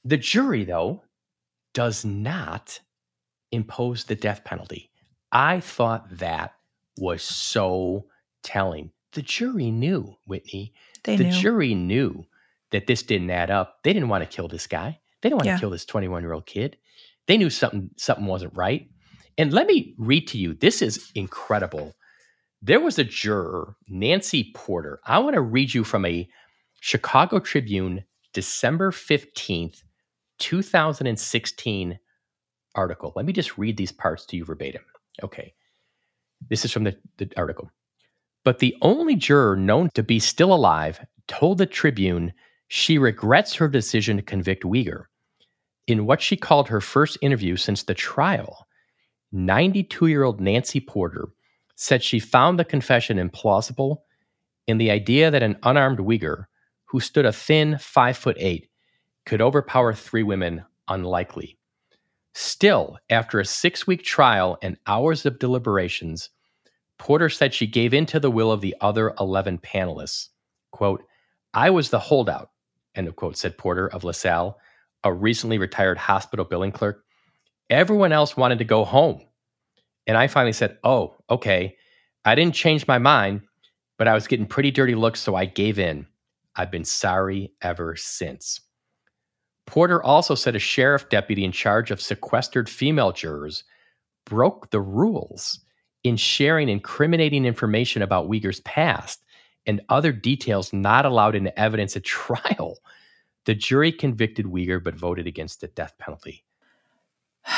[0.04, 1.04] the jury, though,
[1.74, 2.80] does not
[3.52, 4.92] impose the death penalty.
[5.32, 6.54] I thought that
[6.98, 8.06] was so
[8.44, 8.92] telling.
[9.14, 10.74] The jury knew, Whitney.
[11.04, 11.32] They the knew.
[11.32, 12.26] jury knew
[12.72, 13.80] that this didn't add up.
[13.84, 15.00] They didn't want to kill this guy.
[15.22, 15.56] They didn't want Yeah.
[15.56, 16.78] to kill this 21 year old kid.
[17.28, 18.90] They knew something something wasn't right.
[19.38, 20.54] And let me read to you.
[20.54, 21.94] This is incredible.
[22.64, 25.00] There was a juror, Nancy Porter.
[25.06, 26.30] I want to read you from a
[26.80, 28.04] Chicago Tribune,
[28.34, 29.84] December 15th,
[30.38, 32.00] 2016
[32.76, 33.14] article.
[33.16, 34.84] Let me just read these parts to you verbatim.
[35.24, 35.54] Okay.
[36.50, 37.72] This is from the, the article.
[38.44, 42.32] But the only juror known to be still alive told the Tribune
[42.68, 45.06] she regrets her decision to convict Weger.
[45.88, 48.68] In what she called her first interview since the trial,
[49.32, 51.30] 92 year old Nancy Porter
[51.82, 54.02] said she found the confession implausible
[54.68, 56.46] and the idea that an unarmed Weger
[56.86, 58.70] who stood a thin five foot eight
[59.26, 61.58] could overpower three women unlikely.
[62.36, 66.30] Still, after a six week trial and hours of deliberations,
[67.00, 70.30] Porter said she gave in to the will of the other 11 panelists.
[70.72, 71.04] Quote,
[71.56, 72.52] I was the holdout,
[72.94, 74.56] end of quote, said Porter of LaSalle,
[75.04, 77.04] a recently retired hospital billing clerk.
[77.72, 79.22] Everyone else wanted to go home.
[80.08, 81.76] And I finally said, Oh, okay.
[82.26, 83.42] I didn't change my mind,
[83.98, 86.06] but I was getting pretty dirty looks, so I gave in.
[86.56, 88.62] I've been sorry ever since.
[89.66, 93.64] Porter also said a sheriff deputy in charge of sequestered female jurors
[94.26, 95.60] broke the rules
[96.04, 99.24] in sharing incriminating information about Weger's past
[99.66, 102.80] and other details not allowed into evidence at trial.
[103.46, 106.44] The jury convicted Weger but voted against the death penalty.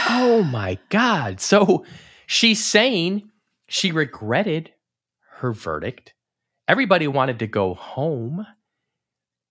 [0.09, 1.41] Oh my God.
[1.41, 1.85] So
[2.27, 3.29] she's saying
[3.67, 4.71] she regretted
[5.39, 6.13] her verdict.
[6.67, 8.45] Everybody wanted to go home,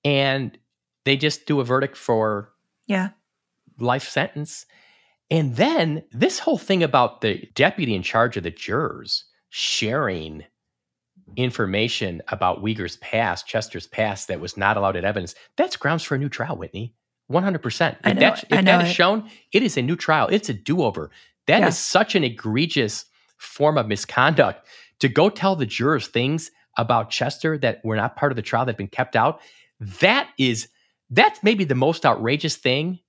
[0.04, 0.56] and
[1.04, 2.51] they just do a verdict for
[2.86, 3.10] Yeah.
[3.78, 4.66] life sentence.
[5.30, 10.44] And then this whole thing about the deputy in charge of the jurors sharing
[11.36, 16.14] information about Weger's past, Chester's past, that was not allowed at evidence, that's grounds for
[16.14, 16.94] a new trial, Whitney.
[17.30, 17.97] 100%.
[18.05, 18.94] If, know that, if I know that is it.
[18.94, 20.28] shown, it is a new trial.
[20.30, 21.10] It's a do over.
[21.47, 21.70] That is Yeah.
[21.70, 23.05] such an egregious
[23.36, 24.66] form of misconduct
[25.01, 28.64] to go tell the jurors things about Chester that were not part of the trial
[28.64, 29.40] that have been kept out.
[29.81, 30.69] That is,
[31.10, 33.01] that's maybe the most outrageous thing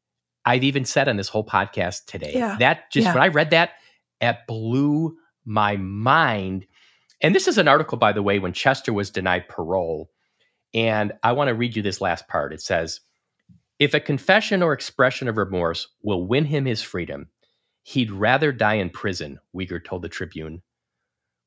[0.46, 2.34] I've even said on this whole podcast today.
[2.36, 2.58] Yeah.
[2.60, 3.14] That just, Yeah.
[3.14, 3.72] when I read that,
[4.20, 5.16] it blew
[5.46, 6.66] my mind.
[7.22, 10.10] And this is an article, by the way, when Chester was denied parole.
[10.74, 12.52] And I want to read you this last part.
[12.54, 13.00] It says,
[13.80, 17.28] if a confession or expression of remorse will win him his freedom,
[17.84, 20.62] he'd rather die in prison, Weger told the Tribune.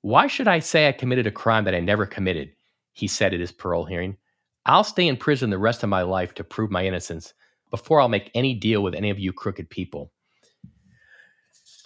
[0.03, 2.53] Why should I say I committed a crime that I never committed?
[2.93, 4.17] He said at his parole hearing.
[4.65, 7.35] I'll stay in prison the rest of my life to prove my innocence
[7.71, 10.13] before I'll make any deal with any of you crooked people.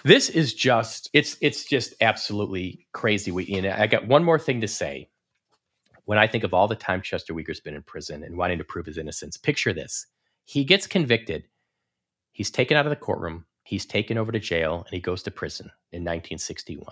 [0.02, 3.30] This is just it's it's just absolutely crazy.
[3.30, 5.10] We and I got one more thing to say.
[6.06, 8.64] When I think of all the time Chester Weger's been in prison and wanting to
[8.64, 10.06] prove his innocence, picture this.
[10.44, 11.44] He gets convicted.
[12.32, 13.44] He's taken out of the courtroom.
[13.70, 16.88] He's taken over to jail and he goes to prison in 1961.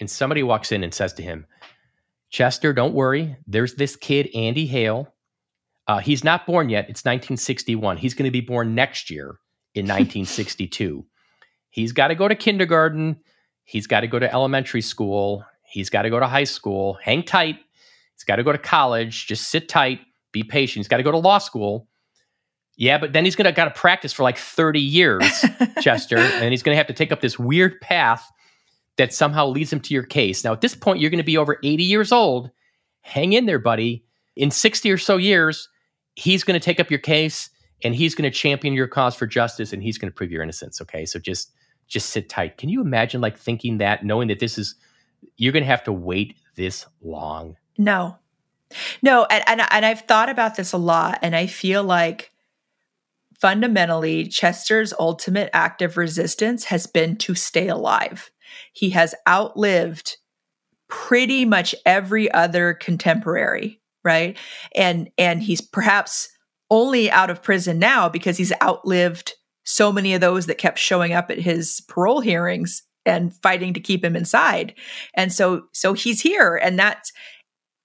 [0.00, 1.46] and somebody walks in and says to him,
[2.30, 3.36] Chester, don't worry.
[3.48, 5.12] There's this kid, Andy Hale.
[5.88, 6.84] Uh, he's not born yet.
[6.88, 7.96] It's 1961.
[7.98, 9.40] He's going to be born next year
[9.74, 11.04] in 1962.
[11.70, 13.18] he's got to go to kindergarten.
[13.64, 15.44] He's got to go to elementary school.
[15.64, 16.98] He's got to go to high school.
[17.02, 17.58] Hang tight.
[18.14, 19.26] He's got to go to college.
[19.26, 20.00] Just sit tight.
[20.32, 20.80] Be patient.
[20.80, 21.88] He's got to go to law school.
[22.80, 25.22] Yeah, but then he's gonna got to practice for like 30 years,
[25.82, 28.26] Chester, and he's gonna have to take up this weird path
[28.96, 30.44] that somehow leads him to your case.
[30.44, 32.50] Now, at this point, you're gonna be over 80 years old.
[33.02, 34.06] Hang in there, buddy.
[34.34, 35.68] In 60 or so years,
[36.14, 37.50] he's gonna take up your case
[37.84, 40.80] and he's gonna champion your cause for justice and he's gonna prove your innocence.
[40.80, 41.04] Okay.
[41.04, 41.52] So just
[41.86, 42.56] just sit tight.
[42.56, 44.74] Can you imagine like thinking that, knowing that this is
[45.36, 47.58] you're gonna have to wait this long?
[47.76, 48.16] No.
[49.02, 52.30] No, and, and and I've thought about this a lot, and I feel like
[53.40, 58.30] fundamentally, Chester's ultimate act of resistance has been to stay alive.
[58.72, 60.16] He has outlived
[60.88, 64.36] pretty much every other contemporary, right?
[64.74, 66.28] And and he's perhaps
[66.70, 69.34] only out of prison now because he's outlived
[69.64, 73.80] so many of those that kept showing up at his parole hearings and fighting to
[73.80, 74.74] keep him inside.
[75.14, 77.12] And so so he's here and that's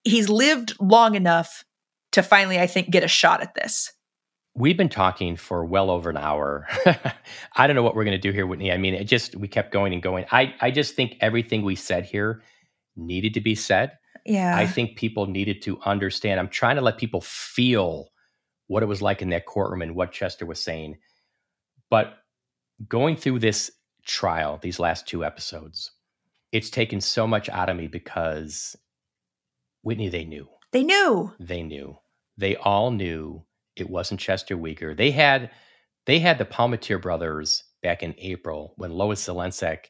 [0.03, 1.63] he's lived long enough
[2.11, 3.91] to finally I think get a shot at this.
[4.57, 6.65] We've been talking for well over an hour.
[7.55, 8.71] I don't know what we're going to do here, Whitney.
[8.71, 10.25] I mean, it just, we kept going and going.
[10.31, 12.41] I, I just think everything we said here
[12.95, 13.91] needed to be said.
[14.25, 14.57] Yeah.
[14.57, 16.39] I think people needed to understand.
[16.39, 18.09] I'm trying to let people feel
[18.67, 20.95] what it was like in that courtroom and what Chester was saying.
[21.89, 22.15] But
[22.87, 23.71] going through this
[24.05, 25.91] trial, these last two episodes,
[26.51, 28.75] it's taken so much out of me because
[29.83, 30.47] Whitney, they knew.
[30.71, 31.33] They knew.
[31.39, 31.97] They knew.
[32.37, 33.44] They all knew
[33.75, 34.95] it wasn't Chester Weger.
[34.95, 35.51] They had
[36.05, 39.85] they had the Palmatier brothers back in April when Lois Zelensek,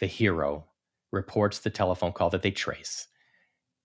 [0.00, 0.66] the hero,
[1.12, 3.06] reports the telephone call that they trace.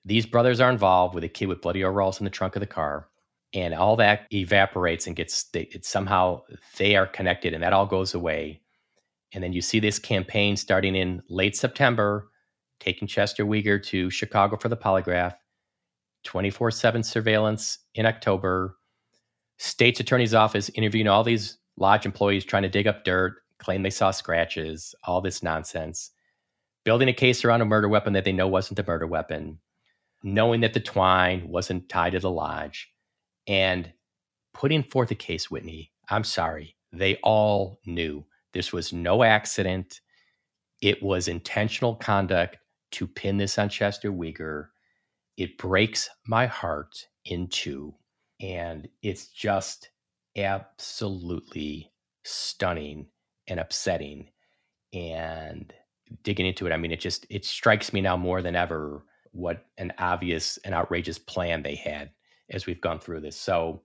[0.05, 2.65] These brothers are involved with a kid with bloody overalls in the trunk of the
[2.65, 3.09] car,
[3.53, 6.41] and all that evaporates and gets it somehow
[6.77, 8.61] they are connected, and that all goes away.
[9.34, 12.30] And then you see this campaign starting in late September,
[12.80, 15.35] taking Chester Weger to Chicago for the polygraph,
[16.23, 18.78] 24 7 surveillance in October,
[19.60, 23.90] state's attorney's office interviewing all these lodge employees trying to dig up dirt, claim they
[23.90, 26.11] saw scratches, all this nonsense,
[26.86, 29.60] building a case around a murder weapon that they know wasn't a murder weapon,
[30.23, 32.90] knowing that the twine wasn't tied to the lodge,
[33.48, 33.91] and
[34.53, 35.91] putting forth a case, Whitney.
[36.10, 39.99] I'm sorry, they all knew this was no accident.
[40.81, 42.57] It was intentional conduct
[42.91, 44.68] to pin this on Chester Weger.
[45.36, 47.94] It breaks my heart in two
[48.40, 49.90] and it's just
[50.38, 51.91] absolutely
[52.24, 53.07] stunning
[53.48, 54.30] and upsetting
[54.94, 55.74] and
[56.24, 59.66] digging into it i mean it just it strikes me now more than ever what
[59.78, 62.11] an obvious and outrageous plan they had
[62.49, 63.38] as we've gone through this.
[63.38, 63.82] So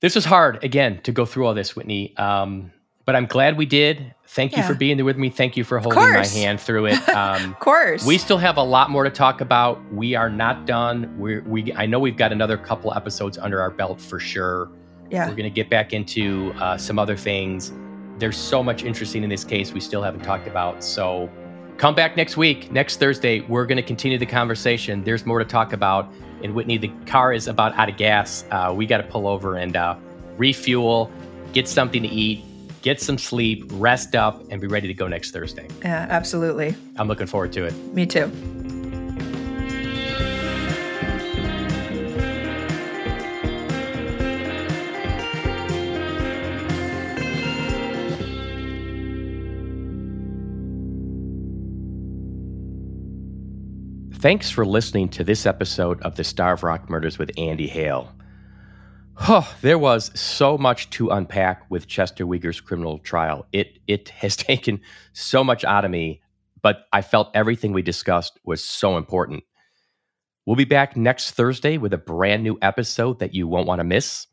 [0.00, 2.16] this was hard again to go through all this whitney.
[2.16, 2.72] Um,
[3.08, 4.14] but I'm glad we did.
[4.26, 4.58] Thank yeah.
[4.60, 5.30] you for being there with me.
[5.30, 7.08] Thank you for holding my hand through it.
[7.08, 8.04] Um, of course.
[8.04, 9.82] We still have a lot more to talk about.
[9.90, 11.18] We are not done.
[11.18, 14.70] We're, we I know we've got another couple episodes under our belt for sure.
[15.10, 15.26] Yeah.
[15.26, 17.72] We're going to get back into uh, some other things.
[18.18, 20.84] There's so much interesting in this case we still haven't talked about.
[20.84, 21.30] So
[21.78, 23.40] come back next week, next Thursday.
[23.40, 25.02] We're going to continue the conversation.
[25.02, 26.12] There's more to talk about.
[26.42, 28.44] And Whitney, the car is about out of gas.
[28.50, 29.96] Uh, we got to pull over and uh,
[30.36, 31.10] refuel,
[31.54, 32.44] get something to eat
[32.82, 35.68] get some sleep, rest up, and be ready to go next Thursday.
[35.82, 36.74] Yeah, absolutely.
[36.96, 37.74] I'm looking forward to it.
[37.94, 38.30] Me too.
[54.20, 58.12] Thanks for listening to this episode of the Starved Rock Murders with Andy Hale.
[59.60, 63.46] There was so much to unpack with Chester Weger's criminal trial.
[63.52, 64.80] It it has taken
[65.12, 66.22] so much out of me,
[66.62, 69.42] but I felt everything we discussed was so important.
[70.46, 73.84] We'll be back next Thursday with a brand new episode that you won't want to
[73.84, 74.26] miss.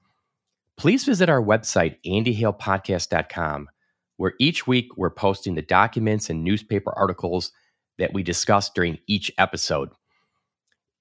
[0.77, 3.69] Please visit our website, andyhalepodcast.com,
[4.17, 7.51] where each week we're posting the documents and newspaper articles
[7.97, 9.89] that we discuss during each episode.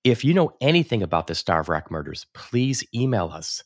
[0.02, 3.62] If you know anything about the Starved Rock murders, please email us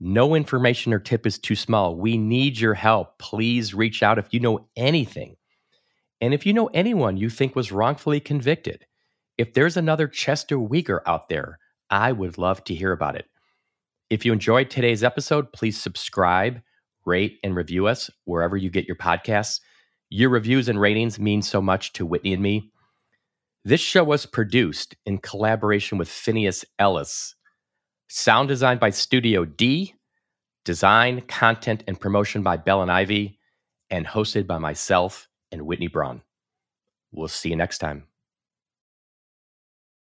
[0.00, 1.96] no information or tip is too small.
[1.96, 3.18] We need your help.
[3.18, 5.36] Please reach out if you know anything.
[6.20, 8.86] And if you know anyone you think was wrongfully convicted,
[9.38, 11.58] if there's another Chester Weger out there,
[11.90, 13.26] I would love to hear about it.
[14.10, 16.60] If you enjoyed today's episode, please subscribe,
[17.04, 19.60] rate, and review us wherever you get your podcasts.
[20.10, 22.70] Your reviews and ratings mean so much to Whitney and me.
[23.64, 27.34] This show was produced in collaboration with Phineas Ellis.
[28.08, 29.94] Sound design by Studio D.
[30.64, 33.38] Design, content, and promotion by Bell and Ivy.
[33.90, 36.22] And hosted by myself and Whitney Braun.
[37.12, 38.06] We'll see you next time.